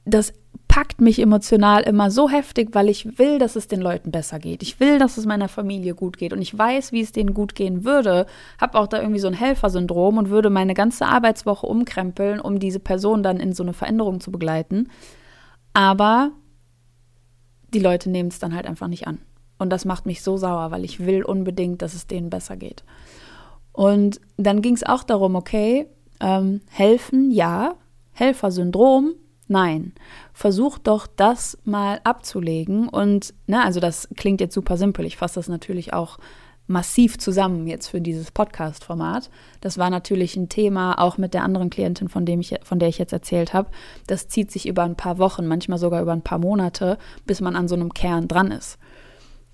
das 0.06 0.34
packt 0.68 1.02
mich 1.02 1.18
emotional 1.18 1.82
immer 1.82 2.12
so 2.12 2.30
heftig, 2.30 2.76
weil 2.76 2.90
ich 2.90 3.18
will, 3.18 3.40
dass 3.40 3.56
es 3.56 3.68
den 3.68 3.82
Leuten 3.82 4.12
besser 4.12 4.38
geht. 4.38 4.62
Ich 4.62 4.80
will, 4.80 5.00
dass 5.00 5.18
es 5.18 5.26
meiner 5.26 5.48
Familie 5.48 5.96
gut 5.96 6.20
geht 6.20 6.32
und 6.32 6.44
ich 6.44 6.56
weiß, 6.56 6.92
wie 6.92 7.02
es 7.02 7.12
denen 7.12 7.34
gut 7.34 7.56
gehen 7.56 7.84
würde. 7.84 8.28
Habe 8.62 8.78
auch 8.78 8.86
da 8.86 9.00
irgendwie 9.00 9.20
so 9.20 9.30
ein 9.30 9.34
Helfersyndrom 9.34 10.20
und 10.20 10.30
würde 10.30 10.52
meine 10.52 10.76
ganze 10.76 11.08
Arbeitswoche 11.08 11.66
umkrempeln, 11.66 12.40
um 12.40 12.60
diese 12.60 12.80
Person 12.80 13.24
dann 13.24 13.40
in 13.40 13.54
so 13.54 13.64
eine 13.64 13.74
Veränderung 13.74 14.22
zu 14.22 14.32
begleiten. 14.32 14.92
Aber 15.74 16.34
die 17.74 17.80
Leute 17.80 18.12
nehmen 18.12 18.30
es 18.30 18.38
dann 18.38 18.54
halt 18.54 18.68
einfach 18.68 18.90
nicht 18.90 19.08
an. 19.08 19.18
Und 19.58 19.72
das 19.72 19.86
macht 19.86 20.06
mich 20.06 20.22
so 20.22 20.38
sauer, 20.38 20.70
weil 20.70 20.84
ich 20.84 21.04
will 21.04 21.24
unbedingt, 21.24 21.82
dass 21.82 21.96
es 21.96 22.06
denen 22.06 22.30
besser 22.30 22.58
geht. 22.58 22.84
Und 23.74 24.22
dann 24.38 24.62
ging 24.62 24.76
es 24.76 24.84
auch 24.84 25.04
darum, 25.04 25.36
okay, 25.36 25.88
ähm, 26.22 26.62
helfen, 26.70 27.32
ja, 27.32 27.76
Helfersyndrom, 28.14 29.16
Nein, 29.48 29.94
versuch 30.34 30.78
doch 30.78 31.06
das 31.06 31.58
mal 31.66 32.00
abzulegen. 32.04 32.88
Und, 32.88 33.34
ne, 33.46 33.64
also 33.64 33.80
das 33.80 34.08
klingt 34.16 34.42
jetzt 34.42 34.54
super 34.56 34.78
simpel. 34.78 35.06
Ich 35.06 35.18
fasse 35.18 35.36
das 35.36 35.50
natürlich 35.50 35.94
auch 35.94 36.18
massiv 36.66 37.18
zusammen 37.18 37.68
jetzt 37.68 37.90
für 37.90 38.00
dieses 38.00 38.32
Podcast-Format. 38.32 39.30
Das 39.60 39.78
war 39.78 39.90
natürlich 39.90 40.38
ein 40.38 40.48
Thema 40.48 40.98
auch 41.00 41.18
mit 41.18 41.34
der 41.34 41.44
anderen 41.44 41.70
Klientin, 41.70 42.08
von, 42.08 42.26
dem 42.26 42.40
ich, 42.40 42.56
von 42.64 42.80
der 42.80 42.88
ich 42.88 42.98
jetzt 42.98 43.12
erzählt 43.12 43.54
habe. 43.54 43.70
Das 44.08 44.30
zieht 44.30 44.50
sich 44.50 44.68
über 44.68 44.84
ein 44.84 44.96
paar 44.96 45.18
Wochen, 45.18 45.46
manchmal 45.46 45.78
sogar 45.78 46.02
über 46.02 46.14
ein 46.14 46.22
paar 46.22 46.40
Monate, 46.40 46.98
bis 47.26 47.42
man 47.42 47.56
an 47.56 47.68
so 47.68 47.76
einem 47.76 47.94
Kern 47.94 48.30
dran 48.30 48.50
ist. 48.50 48.80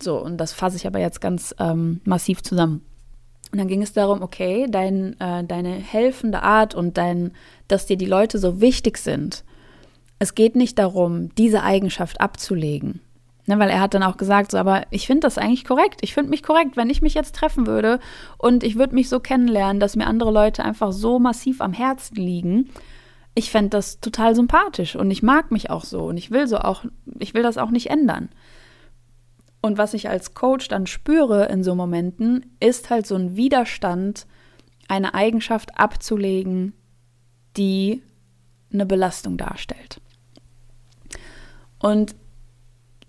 So, 0.01 0.17
und 0.23 0.37
das 0.37 0.53
fasse 0.53 0.77
ich 0.77 0.85
aber 0.85 0.99
jetzt 0.99 1.19
ganz 1.19 1.53
ähm, 1.59 1.99
massiv 2.05 2.43
zusammen. 2.43 2.85
Und 3.51 3.57
dann 3.57 3.67
ging 3.67 3.81
es 3.81 3.93
darum, 3.93 4.21
okay, 4.21 4.67
dein, 4.69 5.19
äh, 5.19 5.43
deine 5.43 5.73
helfende 5.73 6.43
Art 6.43 6.75
und 6.75 6.97
dein, 6.97 7.31
dass 7.67 7.87
dir 7.87 7.97
die 7.97 8.05
Leute 8.05 8.37
so 8.37 8.61
wichtig 8.61 8.97
sind, 8.97 9.43
es 10.19 10.35
geht 10.35 10.55
nicht 10.55 10.77
darum, 10.77 11.33
diese 11.35 11.63
Eigenschaft 11.63 12.21
abzulegen. 12.21 13.01
Ne, 13.47 13.57
weil 13.57 13.71
er 13.71 13.79
hat 13.79 13.95
dann 13.95 14.03
auch 14.03 14.17
gesagt, 14.17 14.51
so, 14.51 14.59
aber 14.59 14.83
ich 14.91 15.07
finde 15.07 15.21
das 15.21 15.39
eigentlich 15.39 15.65
korrekt. 15.65 16.01
Ich 16.01 16.13
finde 16.13 16.29
mich 16.29 16.43
korrekt, 16.43 16.77
wenn 16.77 16.91
ich 16.91 17.01
mich 17.01 17.15
jetzt 17.15 17.33
treffen 17.33 17.65
würde 17.65 17.99
und 18.37 18.63
ich 18.63 18.75
würde 18.75 18.93
mich 18.93 19.09
so 19.09 19.19
kennenlernen, 19.19 19.79
dass 19.79 19.95
mir 19.95 20.05
andere 20.05 20.31
Leute 20.31 20.63
einfach 20.63 20.91
so 20.91 21.17
massiv 21.17 21.59
am 21.59 21.73
Herzen 21.73 22.13
liegen. 22.15 22.69
Ich 23.33 23.49
fände 23.49 23.71
das 23.71 24.01
total 24.01 24.35
sympathisch 24.35 24.95
und 24.95 25.09
ich 25.09 25.23
mag 25.23 25.49
mich 25.49 25.71
auch 25.71 25.83
so 25.83 26.03
und 26.03 26.17
ich 26.17 26.29
will 26.29 26.45
so 26.45 26.57
auch, 26.57 26.85
ich 27.17 27.33
will 27.33 27.41
das 27.41 27.57
auch 27.57 27.71
nicht 27.71 27.89
ändern. 27.89 28.29
Und 29.61 29.77
was 29.77 29.93
ich 29.93 30.09
als 30.09 30.33
Coach 30.33 30.67
dann 30.69 30.87
spüre 30.87 31.45
in 31.47 31.63
so 31.63 31.75
Momenten, 31.75 32.45
ist 32.59 32.89
halt 32.89 33.05
so 33.05 33.15
ein 33.15 33.35
Widerstand, 33.35 34.25
eine 34.87 35.13
Eigenschaft 35.13 35.77
abzulegen, 35.77 36.73
die 37.57 38.01
eine 38.71 38.85
Belastung 38.85 39.37
darstellt. 39.37 39.99
Und 41.79 42.15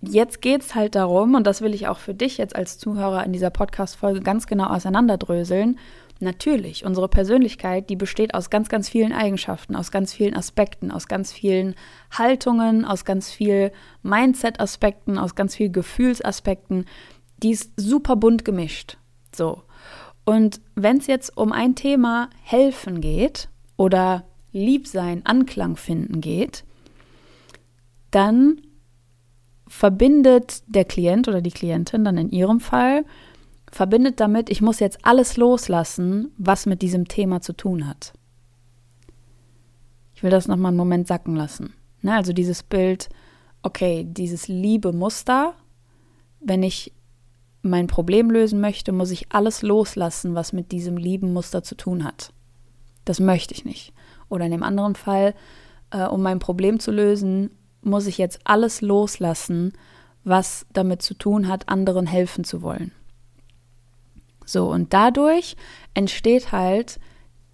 jetzt 0.00 0.42
geht 0.42 0.62
es 0.62 0.74
halt 0.74 0.94
darum, 0.94 1.34
und 1.34 1.46
das 1.46 1.60
will 1.60 1.74
ich 1.74 1.88
auch 1.88 1.98
für 1.98 2.14
dich 2.14 2.38
jetzt 2.38 2.56
als 2.56 2.78
Zuhörer 2.78 3.24
in 3.24 3.32
dieser 3.32 3.50
Podcast-Folge 3.50 4.20
ganz 4.20 4.46
genau 4.46 4.66
auseinanderdröseln. 4.66 5.78
Natürlich, 6.22 6.84
unsere 6.84 7.08
Persönlichkeit, 7.08 7.88
die 7.88 7.96
besteht 7.96 8.34
aus 8.34 8.50
ganz, 8.50 8.68
ganz 8.68 8.90
vielen 8.90 9.14
Eigenschaften, 9.14 9.74
aus 9.74 9.90
ganz 9.90 10.12
vielen 10.12 10.36
Aspekten, 10.36 10.90
aus 10.90 11.08
ganz 11.08 11.32
vielen 11.32 11.74
Haltungen, 12.10 12.84
aus 12.84 13.06
ganz 13.06 13.30
vielen 13.30 13.70
Mindset-Aspekten, 14.02 15.16
aus 15.16 15.34
ganz 15.34 15.56
vielen 15.56 15.72
Gefühlsaspekten. 15.72 16.84
Die 17.42 17.52
ist 17.52 17.72
super 17.76 18.16
bunt 18.16 18.44
gemischt. 18.44 18.98
So. 19.34 19.62
Und 20.26 20.60
wenn 20.74 20.98
es 20.98 21.06
jetzt 21.06 21.38
um 21.38 21.52
ein 21.52 21.74
Thema 21.74 22.28
helfen 22.42 23.00
geht 23.00 23.48
oder 23.78 24.24
Liebsein, 24.52 25.24
Anklang 25.24 25.76
finden 25.76 26.20
geht, 26.20 26.64
dann 28.10 28.60
verbindet 29.66 30.64
der 30.66 30.84
Klient 30.84 31.28
oder 31.28 31.40
die 31.40 31.52
Klientin 31.52 32.04
dann 32.04 32.18
in 32.18 32.30
ihrem 32.30 32.60
Fall, 32.60 33.06
verbindet 33.70 34.20
damit, 34.20 34.50
ich 34.50 34.60
muss 34.60 34.80
jetzt 34.80 34.98
alles 35.02 35.36
loslassen, 35.36 36.32
was 36.38 36.66
mit 36.66 36.82
diesem 36.82 37.08
Thema 37.08 37.40
zu 37.40 37.52
tun 37.52 37.86
hat. 37.86 38.12
Ich 40.14 40.22
will 40.22 40.30
das 40.30 40.48
nochmal 40.48 40.70
einen 40.70 40.76
Moment 40.76 41.06
sacken 41.06 41.36
lassen. 41.36 41.74
Ne, 42.02 42.14
also 42.14 42.32
dieses 42.32 42.62
Bild, 42.62 43.08
okay, 43.62 44.06
dieses 44.08 44.48
liebe 44.48 44.92
Muster, 44.92 45.54
wenn 46.40 46.62
ich 46.62 46.92
mein 47.62 47.86
Problem 47.86 48.30
lösen 48.30 48.60
möchte, 48.60 48.92
muss 48.92 49.10
ich 49.10 49.32
alles 49.32 49.62
loslassen, 49.62 50.34
was 50.34 50.52
mit 50.52 50.72
diesem 50.72 50.96
lieben 50.96 51.32
Muster 51.32 51.62
zu 51.62 51.74
tun 51.74 52.04
hat. 52.04 52.32
Das 53.04 53.20
möchte 53.20 53.54
ich 53.54 53.64
nicht. 53.64 53.92
Oder 54.28 54.46
in 54.46 54.50
dem 54.50 54.62
anderen 54.62 54.94
Fall, 54.94 55.34
äh, 55.90 56.04
um 56.04 56.22
mein 56.22 56.38
Problem 56.38 56.80
zu 56.80 56.90
lösen, 56.90 57.50
muss 57.82 58.06
ich 58.06 58.18
jetzt 58.18 58.40
alles 58.44 58.80
loslassen, 58.80 59.72
was 60.24 60.66
damit 60.72 61.02
zu 61.02 61.14
tun 61.14 61.48
hat, 61.48 61.68
anderen 61.68 62.06
helfen 62.06 62.44
zu 62.44 62.62
wollen. 62.62 62.92
So, 64.50 64.68
und 64.70 64.92
dadurch 64.92 65.56
entsteht 65.94 66.52
halt 66.52 66.98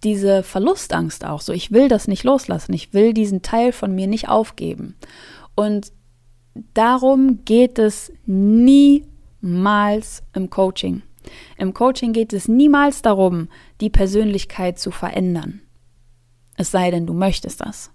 diese 0.05 0.43
Verlustangst 0.43 1.25
auch. 1.25 1.41
So, 1.41 1.53
ich 1.53 1.73
will 1.73 1.89
das 1.89 2.09
nicht 2.09 2.25
loslassen. 2.25 2.73
Ich 2.73 2.93
will 2.93 3.13
diesen 3.13 3.43
Teil 3.43 3.73
von 3.73 3.95
mir 3.95 4.07
nicht 4.07 4.29
aufgeben. 4.29 4.95
Und 5.55 5.93
darum 6.75 7.45
geht 7.45 7.79
es 7.79 8.13
niemals 8.25 10.23
im 10.35 10.51
Coaching. 10.51 11.03
Im 11.59 11.75
Coaching 11.75 12.13
geht 12.13 12.33
es 12.33 12.47
niemals 12.49 13.03
darum, 13.03 13.49
die 13.81 13.91
Persönlichkeit 13.91 14.79
zu 14.79 14.91
verändern. 14.91 15.61
Es 16.57 16.71
sei 16.71 16.91
denn, 16.91 17.07
du 17.07 17.13
möchtest 17.13 17.61
das. 17.61 17.91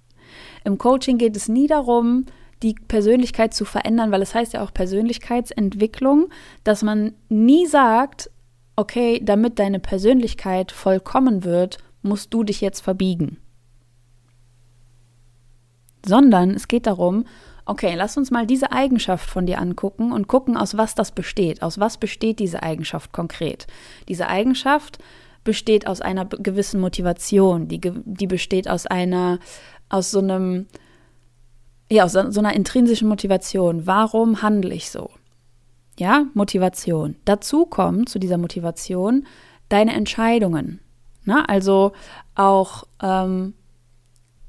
Im 0.63 0.77
Coaching 0.77 1.17
geht 1.17 1.35
es 1.35 1.47
nie 1.47 1.67
darum, 1.67 2.25
die 2.61 2.75
Persönlichkeit 2.75 3.53
zu 3.53 3.65
verändern, 3.65 4.11
weil 4.11 4.21
es 4.21 4.35
heißt 4.35 4.53
ja 4.53 4.63
auch 4.63 4.73
Persönlichkeitsentwicklung, 4.73 6.29
dass 6.63 6.83
man 6.83 7.13
nie 7.29 7.65
sagt, 7.65 8.29
okay, 8.81 9.21
damit 9.23 9.59
deine 9.59 9.79
Persönlichkeit 9.79 10.71
vollkommen 10.71 11.43
wird, 11.43 11.77
musst 12.01 12.33
du 12.33 12.43
dich 12.43 12.61
jetzt 12.61 12.81
verbiegen. 12.81 13.37
Sondern 16.03 16.51
es 16.51 16.67
geht 16.67 16.87
darum, 16.87 17.25
okay, 17.65 17.93
lass 17.95 18.17
uns 18.17 18.31
mal 18.31 18.47
diese 18.47 18.71
Eigenschaft 18.71 19.29
von 19.29 19.45
dir 19.45 19.59
angucken 19.59 20.11
und 20.11 20.27
gucken, 20.27 20.57
aus 20.57 20.77
was 20.77 20.95
das 20.95 21.11
besteht. 21.11 21.61
Aus 21.61 21.79
was 21.79 21.97
besteht 21.97 22.39
diese 22.39 22.63
Eigenschaft 22.63 23.11
konkret? 23.11 23.67
Diese 24.09 24.27
Eigenschaft 24.27 24.97
besteht 25.43 25.85
aus 25.85 26.01
einer 26.01 26.25
gewissen 26.25 26.81
Motivation, 26.81 27.67
die, 27.67 27.79
die 27.79 28.27
besteht 28.27 28.67
aus 28.67 28.87
einer 28.87 29.39
aus 29.89 30.09
so 30.09 30.19
einem, 30.19 30.67
ja, 31.91 32.05
aus 32.05 32.13
so 32.13 32.19
einer 32.39 32.53
intrinsischen 32.53 33.07
Motivation. 33.07 33.85
Warum 33.85 34.41
handle 34.41 34.73
ich 34.73 34.89
so? 34.89 35.09
Ja, 36.01 36.25
Motivation. 36.33 37.15
Dazu 37.25 37.67
kommt 37.67 38.09
zu 38.09 38.17
dieser 38.17 38.39
Motivation 38.39 39.27
deine 39.69 39.93
Entscheidungen. 39.93 40.79
Na, 41.25 41.45
also 41.45 41.91
auch, 42.33 42.85
ähm, 43.03 43.53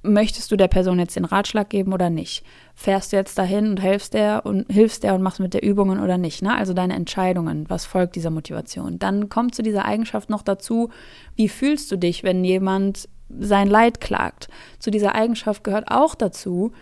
möchtest 0.03 0.51
du 0.51 0.57
der 0.57 0.69
Person 0.69 0.99
jetzt 0.99 1.15
den 1.15 1.27
Ratschlag 1.27 1.69
geben 1.69 1.93
oder 1.93 2.09
nicht? 2.09 2.43
Fährst 2.75 3.13
du 3.13 3.17
jetzt 3.17 3.37
dahin 3.37 3.69
und 3.69 3.81
hilfst 3.81 4.15
der 4.15 4.47
und 4.47 4.73
hilfst 4.73 5.03
der 5.03 5.15
und 5.15 5.21
machst 5.21 5.41
mit 5.41 5.53
der 5.53 5.63
Übungen 5.63 6.01
oder 6.01 6.17
nicht? 6.17 6.41
Ne? 6.41 6.57
Also 6.57 6.73
deine 6.73 6.95
Entscheidungen, 6.95 7.69
was 7.69 7.85
folgt 7.85 8.17
dieser 8.17 8.31
Motivation? 8.31 8.99
Dann 8.99 9.29
kommt 9.29 9.55
zu 9.55 9.63
dieser 9.63 9.85
Eigenschaft 9.85 10.31
noch 10.31 10.41
dazu, 10.41 10.89
wie 11.37 11.51
fühlst 11.51 11.93
du 11.93 11.99
dich, 11.99 12.25
wenn 12.25 12.45
jemand 12.45 13.11
sein 13.29 13.69
Leid 13.69 14.01
klagt. 14.01 14.49
Zu 14.79 14.91
dieser 14.91 15.15
Eigenschaft 15.15 15.65
gehört 15.65 15.91
auch 15.91 16.15
dazu, 16.15 16.73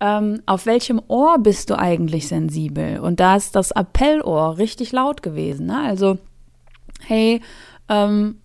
ähm, 0.00 0.42
auf 0.46 0.66
welchem 0.66 1.00
Ohr 1.08 1.38
bist 1.38 1.70
du 1.70 1.78
eigentlich 1.78 2.28
sensibel? 2.28 3.00
Und 3.00 3.20
da 3.20 3.36
ist 3.36 3.56
das 3.56 3.72
Appellohr 3.72 4.58
richtig 4.58 4.92
laut 4.92 5.22
gewesen. 5.22 5.66
Ne? 5.66 5.80
Also, 5.80 6.18
hey, 7.06 7.40
ähm, 7.88 8.40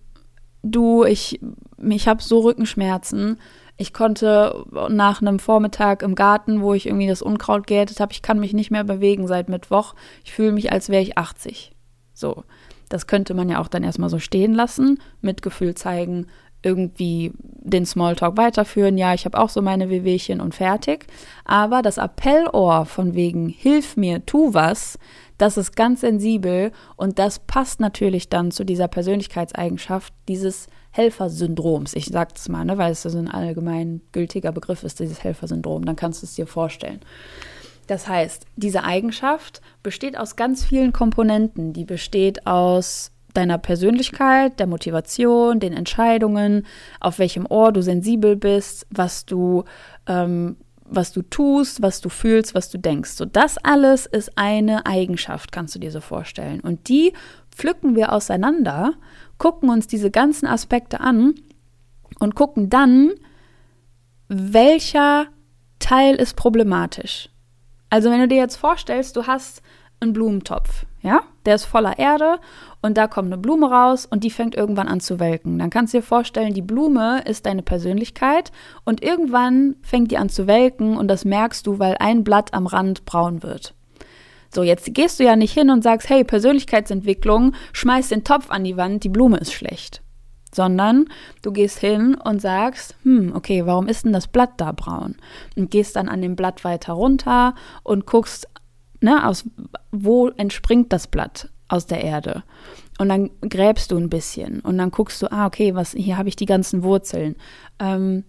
du, 0.62 1.04
ich, 1.04 1.40
ich 1.78 2.08
habe 2.08 2.22
so 2.22 2.40
Rückenschmerzen. 2.40 3.38
Ich 3.76 3.92
konnte 3.92 4.64
nach 4.88 5.20
einem 5.20 5.38
Vormittag 5.38 6.02
im 6.02 6.14
Garten, 6.14 6.60
wo 6.60 6.74
ich 6.74 6.86
irgendwie 6.86 7.08
das 7.08 7.22
Unkraut 7.22 7.66
geerntet 7.66 8.00
habe, 8.00 8.12
ich 8.12 8.22
kann 8.22 8.38
mich 8.38 8.52
nicht 8.52 8.70
mehr 8.70 8.84
bewegen 8.84 9.26
seit 9.26 9.48
Mittwoch. 9.48 9.94
Ich 10.24 10.32
fühle 10.32 10.52
mich, 10.52 10.72
als 10.72 10.88
wäre 10.88 11.02
ich 11.02 11.18
80. 11.18 11.72
So, 12.12 12.44
das 12.88 13.08
könnte 13.08 13.34
man 13.34 13.48
ja 13.48 13.60
auch 13.60 13.68
dann 13.68 13.82
erstmal 13.82 14.10
so 14.10 14.20
stehen 14.20 14.54
lassen, 14.54 15.00
Mitgefühl 15.20 15.74
zeigen, 15.74 16.28
irgendwie 16.64 17.32
den 17.38 17.86
Smalltalk 17.86 18.36
weiterführen. 18.36 18.98
Ja, 18.98 19.14
ich 19.14 19.24
habe 19.24 19.38
auch 19.38 19.48
so 19.48 19.62
meine 19.62 19.90
Wehwehchen 19.90 20.40
und 20.40 20.54
fertig. 20.54 21.06
Aber 21.44 21.82
das 21.82 21.98
Appellohr 21.98 22.86
von 22.86 23.14
wegen, 23.14 23.48
hilf 23.48 23.96
mir, 23.96 24.24
tu 24.26 24.54
was, 24.54 24.98
das 25.38 25.56
ist 25.56 25.74
ganz 25.74 26.02
sensibel 26.02 26.72
und 26.96 27.18
das 27.18 27.40
passt 27.40 27.80
natürlich 27.80 28.28
dann 28.28 28.50
zu 28.50 28.64
dieser 28.64 28.88
Persönlichkeitseigenschaft 28.88 30.12
dieses 30.28 30.68
Helfersyndroms. 30.90 31.94
Ich 31.94 32.06
sage 32.06 32.34
es 32.36 32.48
mal, 32.48 32.64
ne, 32.64 32.78
weil 32.78 32.92
es 32.92 33.02
so 33.02 33.18
ein 33.18 33.28
allgemein 33.28 34.00
gültiger 34.12 34.52
Begriff 34.52 34.84
ist, 34.84 35.00
dieses 35.00 35.24
Helfersyndrom. 35.24 35.84
Dann 35.84 35.96
kannst 35.96 36.22
du 36.22 36.26
es 36.26 36.34
dir 36.34 36.46
vorstellen. 36.46 37.00
Das 37.86 38.08
heißt, 38.08 38.46
diese 38.56 38.84
Eigenschaft 38.84 39.60
besteht 39.82 40.16
aus 40.16 40.36
ganz 40.36 40.64
vielen 40.64 40.92
Komponenten. 40.92 41.72
Die 41.72 41.84
besteht 41.84 42.46
aus 42.46 43.10
deiner 43.34 43.58
Persönlichkeit, 43.58 44.58
der 44.58 44.66
Motivation, 44.66 45.60
den 45.60 45.72
Entscheidungen, 45.72 46.66
auf 47.00 47.18
welchem 47.18 47.46
Ohr 47.46 47.72
du 47.72 47.82
sensibel 47.82 48.36
bist, 48.36 48.86
was 48.90 49.26
du, 49.26 49.64
ähm, 50.06 50.56
was 50.86 51.12
du 51.12 51.22
tust, 51.22 51.82
was 51.82 52.00
du 52.00 52.08
fühlst, 52.08 52.54
was 52.54 52.70
du 52.70 52.78
denkst. 52.78 53.10
So, 53.10 53.24
das 53.24 53.58
alles 53.58 54.06
ist 54.06 54.32
eine 54.36 54.86
Eigenschaft, 54.86 55.52
kannst 55.52 55.74
du 55.74 55.78
dir 55.78 55.90
so 55.90 56.00
vorstellen. 56.00 56.60
Und 56.60 56.88
die 56.88 57.12
pflücken 57.50 57.96
wir 57.96 58.12
auseinander, 58.12 58.94
gucken 59.38 59.70
uns 59.70 59.86
diese 59.86 60.10
ganzen 60.10 60.46
Aspekte 60.46 61.00
an 61.00 61.34
und 62.20 62.34
gucken 62.34 62.70
dann, 62.70 63.12
welcher 64.28 65.26
Teil 65.78 66.16
ist 66.16 66.34
problematisch. 66.36 67.28
Also 67.90 68.10
wenn 68.10 68.20
du 68.20 68.28
dir 68.28 68.38
jetzt 68.38 68.56
vorstellst, 68.56 69.16
du 69.16 69.26
hast 69.26 69.62
einen 70.00 70.12
Blumentopf, 70.12 70.86
ja, 71.04 71.20
der 71.44 71.54
ist 71.54 71.66
voller 71.66 71.98
Erde 71.98 72.40
und 72.80 72.96
da 72.96 73.06
kommt 73.06 73.26
eine 73.26 73.36
Blume 73.36 73.70
raus 73.70 74.06
und 74.06 74.24
die 74.24 74.30
fängt 74.30 74.54
irgendwann 74.54 74.88
an 74.88 75.00
zu 75.00 75.20
welken. 75.20 75.58
Dann 75.58 75.68
kannst 75.68 75.92
du 75.92 75.98
dir 75.98 76.02
vorstellen, 76.02 76.54
die 76.54 76.62
Blume 76.62 77.22
ist 77.26 77.44
deine 77.44 77.62
Persönlichkeit 77.62 78.50
und 78.84 79.02
irgendwann 79.02 79.76
fängt 79.82 80.10
die 80.10 80.16
an 80.16 80.30
zu 80.30 80.46
welken 80.46 80.96
und 80.96 81.08
das 81.08 81.26
merkst 81.26 81.66
du, 81.66 81.78
weil 81.78 81.96
ein 82.00 82.24
Blatt 82.24 82.54
am 82.54 82.66
Rand 82.66 83.04
braun 83.04 83.42
wird. 83.42 83.74
So, 84.52 84.62
jetzt 84.62 84.94
gehst 84.94 85.20
du 85.20 85.24
ja 85.24 85.36
nicht 85.36 85.52
hin 85.52 85.68
und 85.68 85.82
sagst, 85.82 86.08
hey, 86.08 86.24
Persönlichkeitsentwicklung, 86.24 87.54
schmeiß 87.74 88.08
den 88.08 88.24
Topf 88.24 88.50
an 88.50 88.64
die 88.64 88.78
Wand, 88.78 89.04
die 89.04 89.08
Blume 89.10 89.36
ist 89.36 89.52
schlecht 89.52 90.00
sondern 90.54 91.06
du 91.42 91.50
gehst 91.50 91.80
hin 91.80 92.14
und 92.14 92.40
sagst, 92.40 92.94
hm, 93.02 93.32
okay, 93.34 93.66
warum 93.66 93.88
ist 93.88 94.04
denn 94.04 94.12
das 94.12 94.28
Blatt 94.28 94.52
da 94.58 94.70
braun? 94.70 95.16
Und 95.56 95.72
gehst 95.72 95.96
dann 95.96 96.08
an 96.08 96.22
dem 96.22 96.36
Blatt 96.36 96.62
weiter 96.62 96.92
runter 96.92 97.56
und 97.82 98.06
guckst, 98.06 98.48
ne, 99.04 99.26
aus 99.26 99.44
wo 99.92 100.28
entspringt 100.28 100.92
das 100.92 101.06
Blatt 101.06 101.50
aus 101.68 101.86
der 101.86 102.02
Erde? 102.02 102.42
Und 102.98 103.08
dann 103.08 103.30
gräbst 103.40 103.90
du 103.90 103.96
ein 103.96 104.08
bisschen 104.08 104.60
und 104.60 104.78
dann 104.78 104.90
guckst 104.90 105.20
du, 105.22 105.30
ah, 105.30 105.46
okay, 105.46 105.74
was, 105.74 105.92
hier 105.92 106.16
habe 106.16 106.28
ich 106.28 106.36
die 106.36 106.46
ganzen 106.46 106.82
Wurzeln. 106.82 107.36
Ähm, 107.78 108.24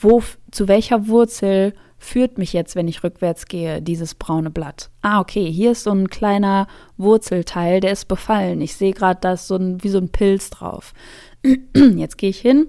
wo, 0.00 0.22
zu 0.50 0.68
welcher 0.68 1.08
Wurzel 1.08 1.74
führt 1.98 2.38
mich 2.38 2.52
jetzt, 2.52 2.76
wenn 2.76 2.88
ich 2.88 3.02
rückwärts 3.02 3.46
gehe, 3.46 3.82
dieses 3.82 4.14
braune 4.14 4.50
Blatt? 4.50 4.90
Ah, 5.02 5.20
okay, 5.20 5.50
hier 5.50 5.72
ist 5.72 5.84
so 5.84 5.90
ein 5.90 6.08
kleiner 6.08 6.66
Wurzelteil, 6.96 7.80
der 7.80 7.92
ist 7.92 8.06
befallen. 8.06 8.60
Ich 8.60 8.76
sehe 8.76 8.92
gerade, 8.92 9.20
da 9.20 9.32
ist 9.32 9.48
so 9.48 9.56
ein, 9.56 9.82
wie 9.82 9.88
so 9.88 9.98
ein 9.98 10.10
Pilz 10.10 10.50
drauf. 10.50 10.94
Jetzt 11.74 12.18
gehe 12.18 12.30
ich 12.30 12.40
hin 12.40 12.68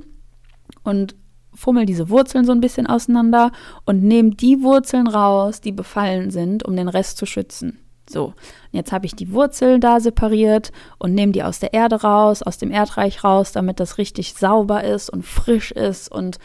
und 0.83 1.15
fummel 1.55 1.85
diese 1.85 2.09
Wurzeln 2.09 2.45
so 2.45 2.51
ein 2.51 2.61
bisschen 2.61 2.87
auseinander 2.87 3.51
und 3.85 4.03
nehme 4.03 4.31
die 4.31 4.61
Wurzeln 4.61 5.07
raus, 5.07 5.61
die 5.61 5.71
befallen 5.71 6.31
sind, 6.31 6.63
um 6.63 6.75
den 6.75 6.89
Rest 6.89 7.17
zu 7.17 7.25
schützen. 7.25 7.79
So, 8.07 8.33
jetzt 8.71 8.91
habe 8.91 9.07
ich 9.07 9.15
die 9.15 9.31
Wurzeln 9.31 9.81
da 9.81 9.99
separiert 9.99 10.71
und 10.99 11.15
nehme 11.15 11.31
die 11.31 11.43
aus 11.43 11.59
der 11.59 11.73
Erde 11.73 12.01
raus, 12.01 12.43
aus 12.43 12.57
dem 12.57 12.71
Erdreich 12.71 13.23
raus, 13.23 13.51
damit 13.51 13.79
das 13.79 13.97
richtig 13.97 14.35
sauber 14.35 14.83
ist 14.83 15.09
und 15.09 15.25
frisch 15.25 15.71
ist 15.71 16.11
und 16.11 16.37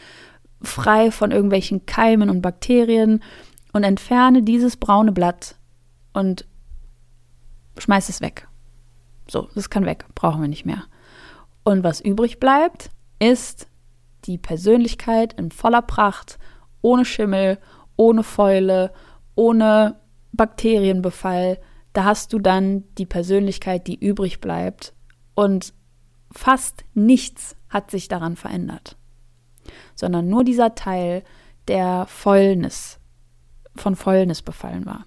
frei 0.61 1.11
von 1.11 1.31
irgendwelchen 1.31 1.85
Keimen 1.85 2.29
und 2.29 2.41
Bakterien 2.41 3.21
und 3.73 3.83
entferne 3.83 4.41
dieses 4.41 4.77
braune 4.77 5.11
Blatt 5.11 5.55
und 6.13 6.45
schmeiße 7.77 8.11
es 8.11 8.21
weg. 8.21 8.47
So, 9.27 9.47
das 9.55 9.69
kann 9.69 9.85
weg, 9.85 10.05
brauchen 10.15 10.41
wir 10.41 10.49
nicht 10.49 10.65
mehr. 10.65 10.83
Und 11.63 11.83
was 11.83 12.01
übrig 12.01 12.39
bleibt, 12.39 12.89
ist 13.19 13.67
die 14.25 14.37
Persönlichkeit 14.37 15.33
in 15.33 15.51
voller 15.51 15.81
Pracht, 15.81 16.39
ohne 16.81 17.05
Schimmel, 17.05 17.57
ohne 17.95 18.23
Fäule, 18.23 18.93
ohne 19.35 19.99
Bakterienbefall. 20.31 21.59
Da 21.93 22.05
hast 22.05 22.33
du 22.33 22.39
dann 22.39 22.83
die 22.97 23.05
Persönlichkeit, 23.05 23.87
die 23.87 23.99
übrig 23.99 24.39
bleibt. 24.41 24.93
Und 25.35 25.73
fast 26.31 26.83
nichts 26.93 27.55
hat 27.69 27.91
sich 27.91 28.07
daran 28.07 28.35
verändert, 28.35 28.97
sondern 29.95 30.27
nur 30.27 30.43
dieser 30.43 30.75
Teil, 30.75 31.23
der 31.67 32.05
Fäulnis, 32.07 32.99
von 33.75 33.95
Fäulnis 33.95 34.41
befallen 34.41 34.85
war. 34.85 35.05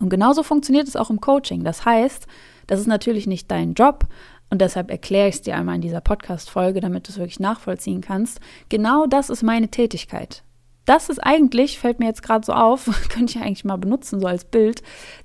Und 0.00 0.10
genauso 0.10 0.42
funktioniert 0.42 0.86
es 0.86 0.96
auch 0.96 1.10
im 1.10 1.20
Coaching. 1.20 1.64
Das 1.64 1.84
heißt, 1.84 2.26
das 2.66 2.80
ist 2.80 2.86
natürlich 2.86 3.26
nicht 3.26 3.50
dein 3.50 3.74
Job, 3.74 4.06
und 4.50 4.60
deshalb 4.60 4.90
erkläre 4.90 5.28
ich 5.28 5.36
es 5.36 5.42
dir 5.42 5.56
einmal 5.56 5.74
in 5.74 5.80
dieser 5.80 6.00
Podcast-Folge, 6.00 6.80
damit 6.80 7.06
du 7.06 7.12
es 7.12 7.18
wirklich 7.18 7.40
nachvollziehen 7.40 8.00
kannst. 8.00 8.40
Genau 8.68 9.06
das 9.06 9.30
ist 9.30 9.42
meine 9.42 9.68
Tätigkeit. 9.68 10.42
Das 10.86 11.10
ist 11.10 11.18
eigentlich, 11.18 11.78
fällt 11.78 11.98
mir 11.98 12.06
jetzt 12.06 12.22
gerade 12.22 12.46
so 12.46 12.54
auf, 12.54 12.86
könnte 13.10 13.38
ich 13.38 13.44
eigentlich 13.44 13.64
mal 13.64 13.76
benutzen, 13.76 14.20
so 14.20 14.26
als 14.26 14.46
Bild. 14.46 14.82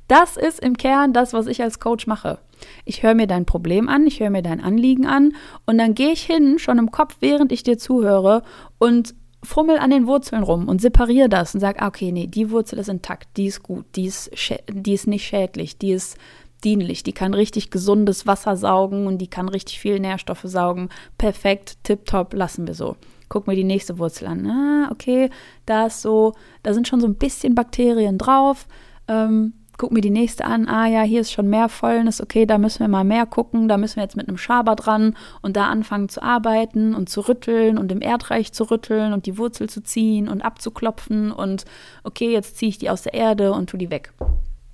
Das 0.10 0.36
ist 0.36 0.60
im 0.60 0.76
Kern 0.76 1.14
das, 1.14 1.32
was 1.32 1.48
ich 1.48 1.64
als 1.64 1.80
Coach 1.80 2.06
mache. 2.06 2.40
Ich 2.84 3.02
höre 3.02 3.14
mir 3.14 3.28
dein 3.28 3.46
Problem 3.46 3.88
an, 3.88 4.06
ich 4.06 4.20
höre 4.20 4.30
mir 4.30 4.42
dein 4.42 4.62
Anliegen 4.62 5.06
an 5.06 5.34
und 5.66 5.78
dann 5.78 5.96
gehe 5.96 6.12
ich 6.12 6.24
hin, 6.24 6.60
schon 6.60 6.78
im 6.80 6.92
Kopf, 6.92 7.18
während 7.22 7.52
ich 7.54 7.64
dir 7.64 7.78
zuhöre 7.78 8.44
und 8.78 9.16
fummel 9.42 9.78
an 9.78 9.90
den 9.90 10.08
Wurzeln 10.08 10.44
rum 10.44 10.68
und 10.68 10.82
separiere 10.82 11.30
das 11.30 11.54
und 11.54 11.60
sage, 11.60 11.82
ah, 11.82 11.88
okay, 11.88 12.12
nee, 12.12 12.28
die 12.28 12.50
Wurzel 12.50 12.80
ist 12.80 12.90
intakt, 12.90 13.28
die 13.38 13.48
ist 13.48 13.64
gut, 13.64 13.86
die 13.96 14.06
ist, 14.06 14.32
die 14.70 14.94
ist 14.94 15.08
nicht 15.08 15.26
schädlich, 15.26 15.78
die 15.78 15.92
ist 15.92 16.18
dienlich. 16.64 17.04
Die 17.04 17.14
kann 17.14 17.34
richtig 17.34 17.70
gesundes 17.70 18.26
Wasser 18.28 18.56
saugen 18.56 19.08
und 19.08 19.18
die 19.20 19.28
kann 19.28 19.50
richtig 19.50 19.80
viel 19.80 20.00
Nährstoffe 20.00 20.44
saugen. 20.46 20.90
Perfekt, 21.18 21.78
tipptopp, 21.84 22.34
lassen 22.34 22.68
wir 22.68 22.74
so. 22.74 22.96
Guck 23.30 23.48
mir 23.48 23.56
die 23.56 23.64
nächste 23.64 23.98
Wurzel 23.98 24.28
an. 24.28 24.46
Ah, 24.46 24.90
okay, 24.92 25.30
da 25.66 25.88
ist 25.88 26.02
so, 26.02 26.34
da 26.62 26.74
sind 26.74 26.88
schon 26.88 27.02
so 27.02 27.08
ein 27.08 27.16
bisschen 27.16 27.56
Bakterien 27.56 28.18
drauf. 28.18 28.68
Ähm, 29.08 29.54
guck 29.78 29.92
mir 29.92 30.02
die 30.02 30.10
nächste 30.10 30.46
an. 30.46 30.68
Ah 30.68 30.88
ja, 30.88 31.02
hier 31.02 31.22
ist 31.22 31.32
schon 31.32 31.50
mehr 31.50 31.70
Fäulnis. 31.70 32.22
Okay, 32.22 32.46
da 32.46 32.58
müssen 32.58 32.82
wir 32.82 32.88
mal 32.88 33.04
mehr 33.04 33.26
gucken. 33.26 33.68
Da 33.68 33.78
müssen 33.78 33.98
wir 33.98 34.04
jetzt 34.04 34.16
mit 34.16 34.28
einem 34.28 34.38
Schaber 34.38 34.76
dran 34.76 35.16
und 35.42 35.58
da 35.58 35.68
anfangen 35.68 36.10
zu 36.10 36.22
arbeiten 36.22 36.94
und 36.94 37.10
zu 37.10 37.22
rütteln 37.22 37.78
und 37.78 37.92
im 37.92 38.02
Erdreich 38.02 38.54
zu 38.54 38.70
rütteln 38.70 39.14
und 39.14 39.26
die 39.26 39.38
Wurzel 39.38 39.70
zu 39.70 39.82
ziehen 39.82 40.28
und 40.28 40.42
abzuklopfen. 40.42 41.32
Und 41.32 41.66
okay, 42.04 42.32
jetzt 42.32 42.58
ziehe 42.58 42.70
ich 42.70 42.78
die 42.78 42.90
aus 42.90 43.02
der 43.02 43.14
Erde 43.14 43.52
und 43.52 43.70
tu 43.70 43.78
die 43.78 43.90
weg. 43.90 44.14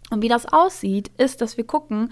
Und 0.10 0.22
wie 0.22 0.28
das 0.28 0.46
aussieht, 0.46 1.12
ist, 1.18 1.42
dass 1.42 1.58
wir 1.58 1.66
gucken, 1.66 2.12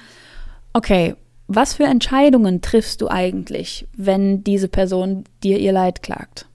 okay, 0.73 1.15
was 1.47 1.73
für 1.73 1.85
Entscheidungen 1.85 2.61
triffst 2.61 3.01
du 3.01 3.07
eigentlich, 3.07 3.87
wenn 3.95 4.43
diese 4.43 4.67
Person 4.67 5.23
dir 5.43 5.59
ihr 5.59 5.71
Leid 5.71 6.03
klagt? 6.03 6.47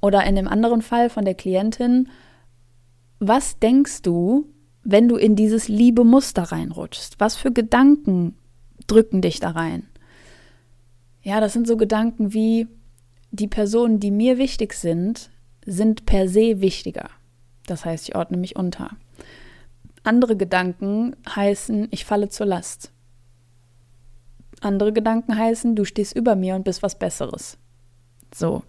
Oder 0.00 0.24
in 0.24 0.36
dem 0.36 0.48
anderen 0.48 0.82
Fall 0.82 1.10
von 1.10 1.24
der 1.24 1.34
Klientin, 1.34 2.08
was 3.18 3.58
denkst 3.58 4.02
du, 4.02 4.46
wenn 4.82 5.08
du 5.08 5.16
in 5.16 5.36
dieses 5.36 5.68
liebe 5.68 6.04
Muster 6.04 6.44
reinrutschst? 6.44 7.18
Was 7.18 7.36
für 7.36 7.52
Gedanken 7.52 8.36
drücken 8.86 9.20
dich 9.20 9.40
da 9.40 9.50
rein? 9.50 9.86
Ja, 11.22 11.40
das 11.40 11.52
sind 11.52 11.66
so 11.66 11.76
Gedanken 11.76 12.32
wie, 12.32 12.68
die 13.30 13.48
Personen, 13.48 14.00
die 14.00 14.10
mir 14.10 14.38
wichtig 14.38 14.72
sind, 14.74 15.30
sind 15.64 16.06
per 16.06 16.28
se 16.28 16.60
wichtiger. 16.60 17.10
Das 17.66 17.84
heißt, 17.84 18.08
ich 18.08 18.14
ordne 18.14 18.36
mich 18.36 18.56
unter. 18.56 18.90
Andere 20.06 20.36
Gedanken 20.36 21.16
heißen, 21.28 21.88
ich 21.90 22.04
falle 22.04 22.28
zur 22.28 22.46
Last. 22.46 22.92
Andere 24.60 24.92
Gedanken 24.92 25.36
heißen, 25.36 25.74
du 25.74 25.84
stehst 25.84 26.16
über 26.16 26.36
mir 26.36 26.54
und 26.54 26.64
bist 26.64 26.82
was 26.82 26.98
Besseres. 26.98 27.58
So. 28.34 28.62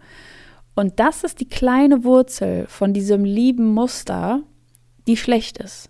Und 0.76 1.00
das 1.00 1.24
ist 1.24 1.40
die 1.40 1.48
kleine 1.48 2.04
Wurzel 2.04 2.66
von 2.68 2.94
diesem 2.94 3.24
lieben 3.24 3.74
Muster, 3.74 4.42
die 5.08 5.18
schlecht 5.18 5.58
ist. 5.58 5.90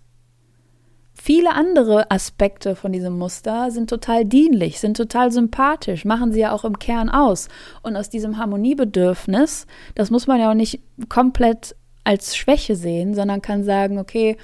Viele 1.14 1.54
andere 1.54 2.10
Aspekte 2.10 2.76
von 2.76 2.92
diesem 2.92 3.18
Muster 3.18 3.70
sind 3.70 3.90
total 3.90 4.24
dienlich, 4.24 4.78
sind 4.78 4.96
total 4.96 5.32
sympathisch, 5.32 6.04
machen 6.04 6.32
sie 6.32 6.40
ja 6.40 6.52
auch 6.52 6.64
im 6.64 6.78
Kern 6.78 7.08
aus. 7.08 7.48
Und 7.82 7.96
aus 7.96 8.08
diesem 8.08 8.38
Harmoniebedürfnis, 8.38 9.66
das 9.94 10.10
muss 10.10 10.26
man 10.26 10.40
ja 10.40 10.50
auch 10.50 10.54
nicht 10.54 10.80
komplett 11.08 11.74
als 12.04 12.36
Schwäche 12.36 12.76
sehen, 12.76 13.14
sondern 13.14 13.42
kann 13.42 13.64
sagen, 13.64 13.98
okay, 13.98 14.36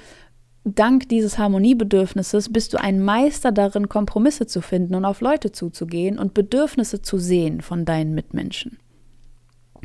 dank 0.65 1.07
dieses 1.09 1.37
Harmoniebedürfnisses 1.37 2.51
bist 2.51 2.73
du 2.73 2.77
ein 2.77 3.01
Meister 3.01 3.51
darin, 3.51 3.87
Kompromisse 3.87 4.47
zu 4.47 4.61
finden 4.61 4.95
und 4.95 5.05
auf 5.05 5.21
Leute 5.21 5.51
zuzugehen 5.51 6.17
und 6.17 6.33
Bedürfnisse 6.33 7.01
zu 7.01 7.19
sehen 7.19 7.61
von 7.61 7.85
deinen 7.85 8.15
Mitmenschen. 8.15 8.79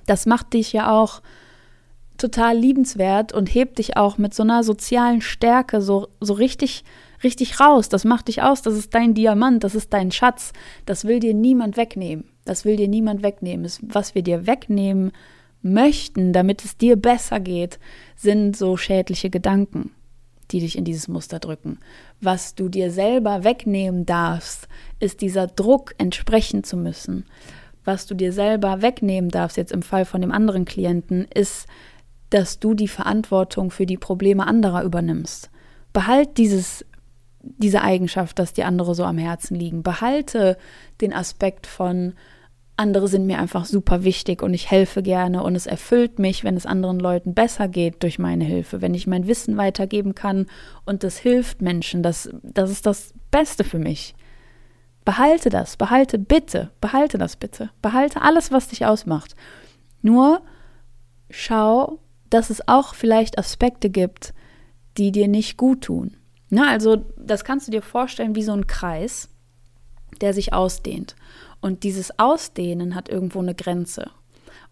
Das 0.06 0.26
macht 0.26 0.54
dich 0.54 0.72
ja 0.72 0.90
auch 0.90 1.20
total 2.16 2.56
liebenswert 2.56 3.32
und 3.32 3.54
hebt 3.54 3.78
dich 3.78 3.96
auch 3.96 4.18
mit 4.18 4.34
so 4.34 4.42
einer 4.42 4.62
sozialen 4.62 5.20
Stärke 5.20 5.80
so, 5.80 6.08
so 6.20 6.34
richtig, 6.34 6.84
richtig 7.22 7.60
raus. 7.60 7.88
Das 7.88 8.04
macht 8.04 8.28
dich 8.28 8.42
aus, 8.42 8.62
das 8.62 8.74
ist 8.74 8.94
dein 8.94 9.14
Diamant, 9.14 9.64
das 9.64 9.74
ist 9.74 9.92
dein 9.92 10.10
Schatz. 10.10 10.52
Das 10.86 11.04
will 11.04 11.20
dir 11.20 11.34
niemand 11.34 11.76
wegnehmen. 11.76 12.24
Das 12.44 12.64
will 12.64 12.76
dir 12.76 12.88
niemand 12.88 13.22
wegnehmen. 13.22 13.70
Was 13.82 14.14
wir 14.14 14.22
dir 14.22 14.46
wegnehmen 14.46 15.12
möchten, 15.62 16.32
damit 16.32 16.64
es 16.64 16.76
dir 16.76 16.96
besser 16.96 17.40
geht, 17.40 17.78
sind 18.16 18.56
so 18.56 18.76
schädliche 18.76 19.30
Gedanken, 19.30 19.90
die 20.52 20.60
dich 20.60 20.76
in 20.76 20.84
dieses 20.84 21.08
Muster 21.08 21.38
drücken. 21.38 21.78
Was 22.20 22.54
du 22.54 22.68
dir 22.68 22.90
selber 22.90 23.44
wegnehmen 23.44 24.06
darfst, 24.06 24.68
ist 24.98 25.20
dieser 25.20 25.46
Druck, 25.46 25.94
entsprechen 25.98 26.64
zu 26.64 26.76
müssen. 26.76 27.26
Was 27.84 28.06
du 28.06 28.14
dir 28.14 28.32
selber 28.32 28.82
wegnehmen 28.82 29.30
darfst, 29.30 29.56
jetzt 29.56 29.72
im 29.72 29.82
Fall 29.82 30.04
von 30.04 30.20
dem 30.20 30.32
anderen 30.32 30.64
Klienten, 30.64 31.26
ist, 31.34 31.66
dass 32.30 32.58
du 32.58 32.74
die 32.74 32.88
Verantwortung 32.88 33.70
für 33.70 33.86
die 33.86 33.96
Probleme 33.96 34.46
anderer 34.46 34.82
übernimmst. 34.82 35.50
Behalt 35.92 36.38
dieses 36.38 36.84
diese 37.42 37.82
Eigenschaft, 37.82 38.38
dass 38.38 38.52
die 38.52 38.64
andere 38.64 38.94
so 38.94 39.04
am 39.04 39.18
Herzen 39.18 39.54
liegen. 39.54 39.82
Behalte 39.82 40.56
den 41.00 41.12
Aspekt 41.12 41.66
von 41.66 42.14
andere 42.80 43.08
sind 43.08 43.26
mir 43.26 43.38
einfach 43.38 43.66
super 43.66 44.04
wichtig 44.04 44.42
und 44.42 44.54
ich 44.54 44.70
helfe 44.70 45.02
gerne 45.02 45.42
und 45.42 45.54
es 45.54 45.66
erfüllt 45.66 46.18
mich, 46.18 46.44
wenn 46.44 46.56
es 46.56 46.64
anderen 46.64 46.98
Leuten 46.98 47.34
besser 47.34 47.68
geht 47.68 48.02
durch 48.02 48.18
meine 48.18 48.44
Hilfe, 48.44 48.80
wenn 48.80 48.94
ich 48.94 49.06
mein 49.06 49.26
Wissen 49.26 49.58
weitergeben 49.58 50.14
kann 50.14 50.46
und 50.86 51.04
das 51.04 51.18
hilft 51.18 51.60
Menschen, 51.60 52.02
das, 52.02 52.30
das 52.42 52.70
ist 52.70 52.86
das 52.86 53.12
Beste 53.30 53.64
für 53.64 53.78
mich. 53.78 54.14
Behalte 55.04 55.50
das, 55.50 55.76
behalte 55.76 56.18
bitte, 56.18 56.70
behalte 56.80 57.18
das 57.18 57.36
bitte, 57.36 57.70
behalte 57.82 58.22
alles, 58.22 58.50
was 58.50 58.68
dich 58.68 58.86
ausmacht. 58.86 59.36
Nur 60.00 60.40
schau, 61.28 61.98
dass 62.30 62.48
es 62.48 62.66
auch 62.66 62.94
vielleicht 62.94 63.38
Aspekte 63.38 63.90
gibt, 63.90 64.32
die 64.96 65.12
dir 65.12 65.28
nicht 65.28 65.58
gut 65.58 65.82
tun. 65.82 66.16
Na, 66.48 66.70
also 66.70 67.04
das 67.18 67.44
kannst 67.44 67.68
du 67.68 67.72
dir 67.72 67.82
vorstellen 67.82 68.34
wie 68.34 68.42
so 68.42 68.52
ein 68.52 68.66
Kreis, 68.66 69.28
der 70.22 70.32
sich 70.32 70.54
ausdehnt. 70.54 71.14
Und 71.60 71.82
dieses 71.82 72.18
Ausdehnen 72.18 72.94
hat 72.94 73.08
irgendwo 73.08 73.40
eine 73.40 73.54
Grenze. 73.54 74.10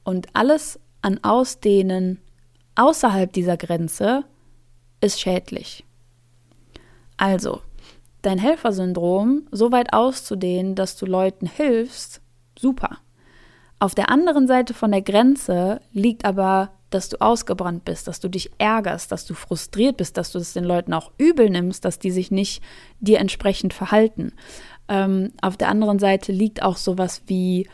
Und 0.04 0.28
alles 0.32 0.80
an 1.02 1.22
Ausdehnen 1.22 2.20
außerhalb 2.74 3.32
dieser 3.32 3.56
Grenze 3.56 4.24
ist 5.00 5.20
schädlich. 5.20 5.84
Also, 7.16 7.60
dein 8.22 8.38
Helfersyndrom 8.38 9.48
so 9.50 9.72
weit 9.72 9.92
auszudehnen, 9.92 10.74
dass 10.74 10.96
du 10.96 11.06
Leuten 11.06 11.46
hilfst, 11.46 12.20
super. 12.58 12.98
Auf 13.80 13.94
der 13.94 14.10
anderen 14.10 14.46
Seite 14.46 14.74
von 14.74 14.90
der 14.90 15.02
Grenze 15.02 15.80
liegt 15.92 16.24
aber, 16.24 16.72
dass 16.90 17.08
du 17.08 17.20
ausgebrannt 17.20 17.84
bist, 17.84 18.08
dass 18.08 18.18
du 18.18 18.28
dich 18.28 18.50
ärgerst, 18.58 19.12
dass 19.12 19.26
du 19.26 19.34
frustriert 19.34 19.98
bist, 19.98 20.16
dass 20.16 20.32
du 20.32 20.38
es 20.38 20.54
den 20.54 20.64
Leuten 20.64 20.94
auch 20.94 21.12
übel 21.18 21.50
nimmst, 21.50 21.84
dass 21.84 21.98
die 21.98 22.10
sich 22.10 22.30
nicht 22.30 22.62
dir 22.98 23.18
entsprechend 23.18 23.74
verhalten. 23.74 24.32
Ähm, 24.88 25.32
auf 25.42 25.56
der 25.56 25.68
anderen 25.68 25.98
Seite 25.98 26.32
liegt 26.32 26.62
auch 26.62 26.76
sowas 26.76 27.22
wie 27.26 27.68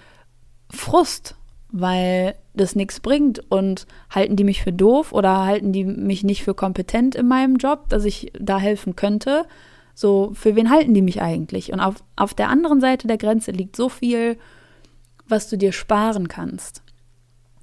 Frust, 0.70 1.36
weil 1.70 2.34
das 2.54 2.76
nichts 2.76 3.00
bringt 3.00 3.40
und 3.50 3.86
halten 4.10 4.36
die 4.36 4.44
mich 4.44 4.62
für 4.62 4.72
doof 4.72 5.12
oder 5.12 5.44
halten 5.44 5.72
die 5.72 5.84
mich 5.84 6.22
nicht 6.24 6.44
für 6.44 6.54
kompetent 6.54 7.14
in 7.14 7.26
meinem 7.26 7.56
Job, 7.56 7.88
dass 7.88 8.04
ich 8.04 8.32
da 8.38 8.58
helfen 8.58 8.96
könnte. 8.96 9.46
So, 9.94 10.32
für 10.34 10.56
wen 10.56 10.70
halten 10.70 10.94
die 10.94 11.02
mich 11.02 11.22
eigentlich? 11.22 11.72
Und 11.72 11.80
auf, 11.80 11.96
auf 12.16 12.34
der 12.34 12.48
anderen 12.48 12.80
Seite 12.80 13.06
der 13.06 13.18
Grenze 13.18 13.50
liegt 13.52 13.76
so 13.76 13.88
viel, 13.88 14.36
was 15.28 15.48
du 15.48 15.56
dir 15.56 15.72
sparen 15.72 16.28
kannst. 16.28 16.82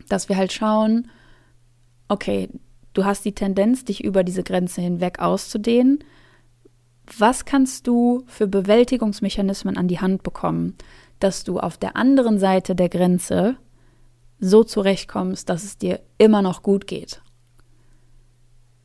Dass 0.10 0.30
wir 0.30 0.38
halt 0.38 0.52
schauen, 0.52 1.10
okay, 2.08 2.50
du 2.94 3.06
hast 3.06 3.24
die 3.24 3.34
Tendenz, 3.34 3.86
dich 3.86 4.04
über 4.04 4.24
diese 4.24 4.44
Grenze 4.44 4.82
hinweg 4.82 5.20
auszudehnen 5.20 6.04
was 7.18 7.46
kannst 7.46 7.88
du 7.88 8.24
für 8.28 8.48
Bewältigungsmechanismen 8.48 9.78
an 9.78 9.88
die 9.88 10.00
Hand 10.00 10.24
bekommen, 10.24 10.76
dass 11.20 11.44
du 11.44 11.60
auf 11.60 11.78
der 11.78 11.96
anderen 11.96 12.40
Seite 12.40 12.76
der 12.76 12.90
Grenze 12.90 13.58
so 14.40 14.64
zurechtkommst, 14.64 15.50
dass 15.50 15.64
es 15.64 15.78
dir 15.78 16.02
immer 16.18 16.42
noch 16.42 16.64
gut 16.64 16.88
geht. 16.88 17.22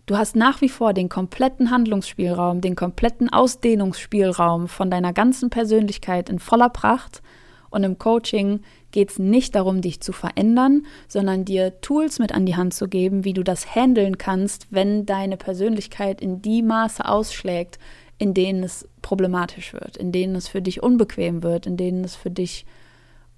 Du 0.05 0.16
hast 0.16 0.37
nach 0.37 0.61
wie 0.61 0.68
vor 0.68 0.92
den 0.92 1.09
kompletten 1.09 1.70
Handlungsspielraum, 1.70 2.61
den 2.61 2.76
kompletten 2.76 3.33
Ausdehnungsspielraum 3.33 4.68
von 4.68 4.88
deiner 4.88 5.12
ganzen 5.12 5.50
Persönlichkeit 5.50 6.31
in 6.31 6.38
voller 6.38 6.68
Pracht. 6.68 7.22
Und 7.70 7.83
im 7.83 7.98
Coaching 7.98 8.61
geht 8.92 9.11
es 9.11 9.18
nicht 9.18 9.57
darum, 9.57 9.81
dich 9.81 10.00
zu 10.00 10.12
verändern, 10.12 10.87
sondern 11.09 11.44
dir 11.44 11.81
Tools 11.81 12.20
mit 12.20 12.33
an 12.33 12.46
die 12.46 12.55
Hand 12.55 12.72
zu 12.72 12.87
geben, 12.87 13.24
wie 13.24 13.33
du 13.33 13.42
das 13.42 13.74
handeln 13.74 14.16
kannst, 14.16 14.68
wenn 14.70 15.07
deine 15.07 15.37
Persönlichkeit 15.37 16.20
in 16.20 16.40
die 16.40 16.62
Maße 16.62 17.05
ausschlägt, 17.05 17.81
in 18.18 18.35
denen 18.35 18.62
es 18.62 18.88
problematisch 19.02 19.72
wird, 19.72 19.96
in 19.96 20.12
denen 20.12 20.37
es 20.37 20.48
für 20.48 20.62
dich 20.62 20.83
unbequem 20.83 21.42
wird, 21.42 21.66
in 21.66 21.76
denen 21.76 22.05
es 22.05 22.16
für 22.16 22.31
dich, 22.31 22.66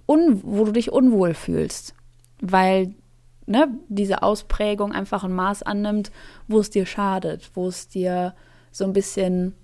un 0.06 0.40
wo 0.44 0.64
du 0.64 0.72
dich 0.72 0.92
unwohl 0.92 1.34
fühlst, 1.34 1.94
weil 2.40 2.94
ne, 3.46 3.68
diese 3.88 4.22
Ausprägung 4.22 4.92
einfach 4.92 5.24
ein 5.24 5.32
Maß 5.32 5.62
annimmt, 5.62 6.12
wo 6.46 6.60
es 6.60 6.70
dir 6.70 6.86
schadet, 6.86 7.50
wo 7.54 7.66
es 7.66 7.88
dir 7.88 8.34
so 8.70 8.84
ein 8.84 8.92
bisschen 8.92 9.54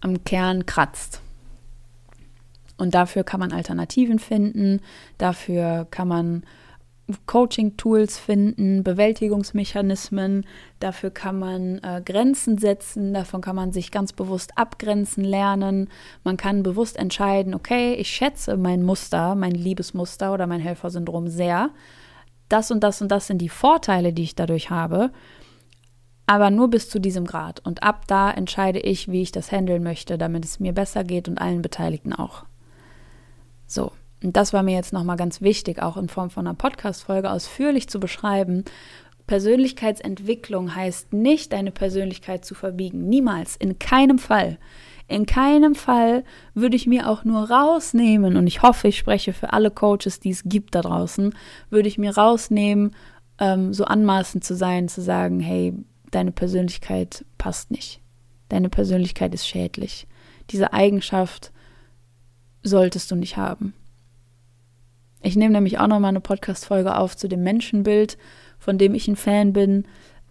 am 0.00 0.24
Kern 0.24 0.66
kratzt. 0.66 1.20
Und 2.76 2.94
dafür 2.94 3.24
kann 3.24 3.40
man 3.40 3.52
Alternativen 3.52 4.18
finden, 4.18 4.80
dafür 5.16 5.86
kann 5.90 6.06
man 6.06 6.44
Coaching-Tools 7.26 8.18
finden, 8.18 8.84
Bewältigungsmechanismen. 8.84 10.44
Dafür 10.78 11.10
kann 11.10 11.38
man 11.38 11.78
äh, 11.78 12.02
Grenzen 12.04 12.58
setzen, 12.58 13.14
davon 13.14 13.40
kann 13.40 13.56
man 13.56 13.72
sich 13.72 13.90
ganz 13.90 14.12
bewusst 14.12 14.52
abgrenzen 14.56 15.24
lernen. 15.24 15.88
Man 16.24 16.36
kann 16.36 16.62
bewusst 16.62 16.96
entscheiden, 16.96 17.54
okay, 17.54 17.94
ich 17.94 18.10
schätze 18.10 18.56
mein 18.56 18.82
Muster, 18.82 19.34
mein 19.34 19.52
Liebesmuster 19.52 20.32
oder 20.32 20.46
mein 20.46 20.60
Helfersyndrom 20.60 21.28
sehr. 21.28 21.70
Das 22.48 22.70
und 22.70 22.80
das 22.80 23.00
und 23.00 23.08
das 23.08 23.26
sind 23.26 23.38
die 23.38 23.48
Vorteile, 23.48 24.12
die 24.12 24.22
ich 24.22 24.34
dadurch 24.34 24.70
habe. 24.70 25.10
Aber 26.26 26.50
nur 26.50 26.68
bis 26.68 26.90
zu 26.90 26.98
diesem 26.98 27.24
Grad. 27.24 27.60
Und 27.64 27.82
ab 27.82 28.06
da 28.06 28.30
entscheide 28.30 28.80
ich, 28.80 29.10
wie 29.10 29.22
ich 29.22 29.32
das 29.32 29.50
handeln 29.50 29.82
möchte, 29.82 30.18
damit 30.18 30.44
es 30.44 30.60
mir 30.60 30.74
besser 30.74 31.04
geht 31.04 31.26
und 31.26 31.38
allen 31.38 31.62
Beteiligten 31.62 32.12
auch. 32.12 32.44
So. 33.66 33.92
Und 34.22 34.36
das 34.36 34.52
war 34.52 34.62
mir 34.62 34.74
jetzt 34.74 34.92
nochmal 34.92 35.16
ganz 35.16 35.40
wichtig, 35.40 35.80
auch 35.80 35.96
in 35.96 36.08
Form 36.08 36.30
von 36.30 36.46
einer 36.46 36.56
Podcast-Folge 36.56 37.30
ausführlich 37.30 37.88
zu 37.88 38.00
beschreiben. 38.00 38.64
Persönlichkeitsentwicklung 39.26 40.74
heißt 40.74 41.12
nicht, 41.12 41.52
deine 41.52 41.70
Persönlichkeit 41.70 42.44
zu 42.44 42.54
verbiegen. 42.54 43.08
Niemals. 43.08 43.56
In 43.56 43.78
keinem 43.78 44.18
Fall. 44.18 44.58
In 45.06 45.24
keinem 45.24 45.74
Fall 45.74 46.24
würde 46.54 46.76
ich 46.76 46.86
mir 46.86 47.08
auch 47.08 47.24
nur 47.24 47.50
rausnehmen, 47.50 48.36
und 48.36 48.46
ich 48.46 48.62
hoffe, 48.62 48.88
ich 48.88 48.98
spreche 48.98 49.32
für 49.32 49.52
alle 49.52 49.70
Coaches, 49.70 50.20
die 50.20 50.30
es 50.30 50.42
gibt 50.44 50.74
da 50.74 50.82
draußen, 50.82 51.34
würde 51.70 51.88
ich 51.88 51.96
mir 51.96 52.14
rausnehmen, 52.14 52.94
ähm, 53.38 53.72
so 53.72 53.84
anmaßend 53.84 54.44
zu 54.44 54.54
sein, 54.54 54.88
zu 54.88 55.00
sagen, 55.00 55.40
hey, 55.40 55.72
deine 56.10 56.32
Persönlichkeit 56.32 57.24
passt 57.38 57.70
nicht. 57.70 58.00
Deine 58.50 58.68
Persönlichkeit 58.68 59.32
ist 59.32 59.46
schädlich. 59.46 60.06
Diese 60.50 60.72
Eigenschaft 60.72 61.52
solltest 62.62 63.10
du 63.10 63.16
nicht 63.16 63.36
haben. 63.36 63.74
Ich 65.22 65.36
nehme 65.36 65.52
nämlich 65.52 65.78
auch 65.78 65.88
noch 65.88 65.98
mal 65.98 66.08
eine 66.08 66.20
Podcast-Folge 66.20 66.96
auf 66.96 67.16
zu 67.16 67.28
dem 67.28 67.42
Menschenbild, 67.42 68.18
von 68.58 68.78
dem 68.78 68.94
ich 68.94 69.08
ein 69.08 69.16
Fan 69.16 69.52
bin. 69.52 69.84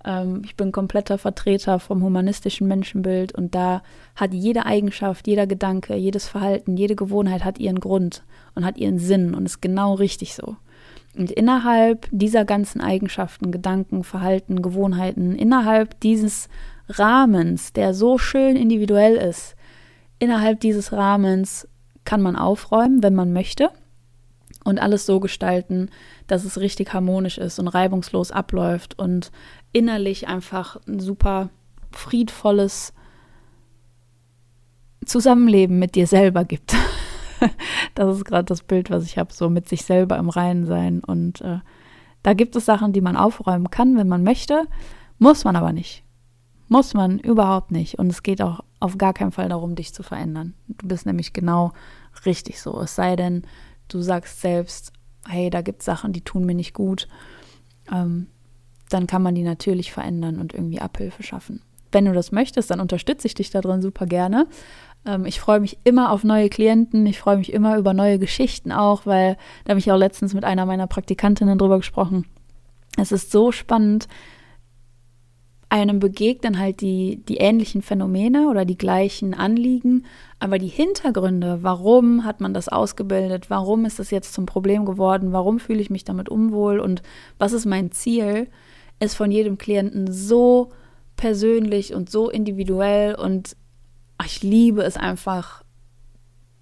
Ähm, 0.06 0.42
ich 0.46 0.56
bin 0.56 0.72
kompletter 0.72 1.18
Vertreter 1.18 1.80
vom 1.80 2.02
humanistischen 2.04 2.68
Menschenbild 2.68 3.34
und 3.34 3.54
da 3.54 3.84
hat 4.16 4.34
jede 4.34 4.66
Eigenschaft, 4.66 5.28
jeder 5.28 5.46
Gedanke, 5.46 5.96
jedes 5.96 6.28
Verhalten, 6.28 6.78
jede 6.78 6.96
Gewohnheit 6.96 7.44
hat 7.44 7.60
ihren 7.60 7.82
Grund 7.82 8.24
und 8.56 8.66
hat 8.66 8.78
ihren 8.78 8.98
Sinn 8.98 9.36
und 9.36 9.46
ist 9.46 9.62
genau 9.62 9.94
richtig 9.96 10.36
so. 10.36 10.56
Und 11.18 11.32
innerhalb 11.32 12.08
dieser 12.12 12.46
ganzen 12.46 12.80
Eigenschaften, 12.80 13.52
Gedanken, 13.52 14.04
Verhalten, 14.04 14.62
Gewohnheiten, 14.62 15.36
innerhalb 15.36 16.00
dieses 16.00 16.48
Rahmens, 16.88 17.74
der 17.74 17.94
so 17.94 18.18
schön 18.18 18.56
individuell 18.56 19.16
ist, 19.16 19.56
innerhalb 20.20 20.62
dieses 20.62 20.94
Rahmens 20.94 21.68
kann 22.06 22.22
man 22.22 22.38
aufräumen, 22.38 23.04
wenn 23.04 23.16
man 23.16 23.34
möchte 23.34 23.72
und 24.68 24.80
alles 24.80 25.06
so 25.06 25.22
gestalten, 25.22 25.90
dass 26.28 26.44
es 26.44 26.60
richtig 26.60 26.94
harmonisch 26.94 27.38
ist 27.38 27.58
und 27.58 27.70
reibungslos 27.70 28.32
abläuft 28.32 29.00
und 29.00 29.32
innerlich 29.72 30.28
einfach 30.28 30.78
ein 30.88 31.00
super 31.00 31.50
friedvolles 31.92 32.94
Zusammenleben 35.06 35.80
mit 35.80 35.96
dir 35.96 36.06
selber 36.06 36.44
gibt. 36.44 36.76
das 37.96 38.18
ist 38.18 38.26
gerade 38.26 38.44
das 38.44 38.62
Bild, 38.62 38.90
was 38.90 39.06
ich 39.06 39.18
habe, 39.18 39.32
so 39.32 39.50
mit 39.50 39.70
sich 39.70 39.86
selber 39.86 40.18
im 40.18 40.28
Reinen 40.28 40.66
sein. 40.66 41.02
Und 41.02 41.40
äh, 41.40 41.60
da 42.24 42.34
gibt 42.34 42.54
es 42.58 42.66
Sachen, 42.66 42.92
die 42.92 43.02
man 43.02 43.16
aufräumen 43.16 43.70
kann, 43.72 43.96
wenn 43.96 44.10
man 44.10 44.24
möchte, 44.24 44.66
muss 45.18 45.46
man 45.46 45.56
aber 45.56 45.72
nicht. 45.72 46.04
Muss 46.68 46.94
man 46.94 47.20
überhaupt 47.20 47.72
nicht. 47.72 47.98
Und 48.00 48.08
es 48.08 48.22
geht 48.22 48.42
auch 48.42 48.60
auf 48.82 48.98
gar 48.98 49.14
keinen 49.14 49.32
Fall 49.32 49.48
darum, 49.48 49.76
dich 49.76 49.94
zu 49.94 50.04
verändern. 50.04 50.56
Du 50.68 50.90
bist 50.90 51.06
nämlich 51.06 51.32
genau 51.32 51.72
richtig 52.26 52.62
so. 52.62 52.82
Es 52.82 52.96
sei 52.96 53.16
denn, 53.16 53.44
du 53.88 54.02
sagst 54.02 54.42
selbst, 54.42 54.92
hey, 55.28 55.50
da 55.50 55.62
gibt 55.62 55.80
es 55.80 55.86
Sachen, 55.86 56.14
die 56.14 56.22
tun 56.22 56.46
mir 56.46 56.56
nicht 56.56 56.74
gut, 56.74 57.08
ähm, 57.92 58.28
dann 58.90 59.08
kann 59.08 59.22
man 59.22 59.36
die 59.36 59.44
natürlich 59.44 59.92
verändern 59.92 60.40
und 60.40 60.54
irgendwie 60.54 60.80
Abhilfe 60.80 61.24
schaffen. 61.24 61.62
Wenn 61.92 62.06
du 62.06 62.14
das 62.14 62.32
möchtest, 62.32 62.70
dann 62.72 62.80
unterstütze 62.80 63.28
ich 63.28 63.34
dich 63.34 63.50
darin 63.50 63.82
super 63.82 64.06
gerne. 64.06 64.48
Ähm, 65.06 65.26
ich 65.26 65.40
freue 65.40 65.60
mich 65.60 65.78
immer 65.84 66.12
auf 66.12 66.24
neue 66.24 66.50
Klienten. 66.50 67.06
Ich 67.06 67.20
freue 67.20 67.38
mich 67.38 67.52
immer 67.52 67.78
über 67.78 67.94
neue 67.94 68.20
Geschichten 68.20 68.72
auch, 68.72 69.06
weil 69.06 69.38
da 69.66 69.72
habe 69.72 69.80
ich 69.80 69.92
auch 69.92 69.98
letztens 69.98 70.34
mit 70.34 70.44
einer 70.44 70.66
meiner 70.66 70.88
Praktikantinnen 70.88 71.58
drüber 71.58 71.78
gesprochen. 71.78 72.26
Es 72.98 73.12
ist 73.12 73.32
so 73.32 73.52
spannend, 73.52 74.08
einem 75.70 76.00
begegnen 76.00 76.60
halt 76.60 76.82
die, 76.82 77.22
die 77.28 77.38
ähnlichen 77.38 77.82
Phänomene 77.82 78.50
oder 78.50 78.64
die 78.64 78.78
gleichen 78.78 79.34
Anliegen, 79.34 80.06
aber 80.40 80.60
die 80.60 80.68
Hintergründe, 80.68 81.60
warum 81.62 82.24
hat 82.24 82.40
man 82.40 82.54
das 82.54 82.70
ausgebildet, 82.70 83.50
warum 83.50 83.86
ist 83.86 84.00
das 84.00 84.12
jetzt 84.12 84.34
zum 84.34 84.46
Problem 84.46 84.86
geworden, 84.86 85.34
warum 85.34 85.60
fühle 85.60 85.82
ich 85.82 85.90
mich 85.90 86.06
damit 86.06 86.30
unwohl 86.30 86.80
und 86.80 87.02
was 87.38 87.54
ist 87.54 87.66
mein 87.66 87.92
Ziel, 87.92 88.48
ist 89.00 89.16
von 89.16 89.32
jedem 89.32 89.58
Klienten 89.58 90.12
so 90.12 90.70
persönlich 91.18 91.94
und 91.94 92.10
so 92.10 92.30
individuell 92.30 93.16
und 93.16 93.58
ich 94.26 94.44
liebe 94.44 94.84
es 94.84 94.96
einfach, 94.96 95.64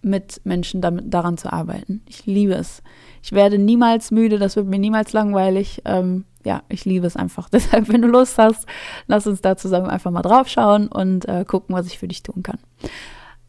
mit 0.05 0.39
Menschen 0.43 0.81
damit, 0.81 1.11
daran 1.11 1.35
zu 1.35 1.51
arbeiten. 1.51 2.03
Ich 2.07 2.27
liebe 2.27 2.53
es. 2.53 2.83
Ich 3.23 3.31
werde 3.31 3.57
niemals 3.57 4.11
müde, 4.11 4.37
das 4.37 4.55
wird 4.55 4.67
mir 4.67 4.77
niemals 4.77 5.13
langweilig. 5.13 5.81
Ähm, 5.83 6.25
ja, 6.45 6.63
ich 6.69 6.85
liebe 6.85 7.05
es 7.05 7.15
einfach. 7.15 7.49
Deshalb, 7.53 7.89
wenn 7.89 8.01
du 8.01 8.07
Lust 8.07 8.37
hast, 8.37 8.65
lass 9.07 9.27
uns 9.27 9.41
da 9.41 9.57
zusammen 9.57 9.89
einfach 9.89 10.11
mal 10.11 10.21
drauf 10.21 10.47
schauen 10.47 10.87
und 10.87 11.27
äh, 11.27 11.43
gucken, 11.45 11.75
was 11.75 11.87
ich 11.87 11.99
für 11.99 12.07
dich 12.07 12.23
tun 12.23 12.43
kann. 12.43 12.59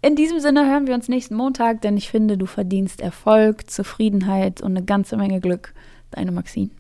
In 0.03 0.17
diesem 0.17 0.41
Sinne 0.41 0.71
hören 0.71 0.87
wir 0.87 0.95
uns 0.95 1.09
nächsten 1.09 1.35
Montag, 1.35 1.81
denn 1.83 1.97
ich 1.97 2.11
finde, 2.11 2.37
du 2.37 2.47
verdienst 2.47 3.01
Erfolg, 3.01 3.71
Zufriedenheit 3.71 4.61
und 4.61 4.77
eine 4.77 4.85
ganze 4.85 5.17
Menge 5.17 5.41
Glück. 5.41 5.75
Deine 6.11 6.33
Maxine. 6.33 6.71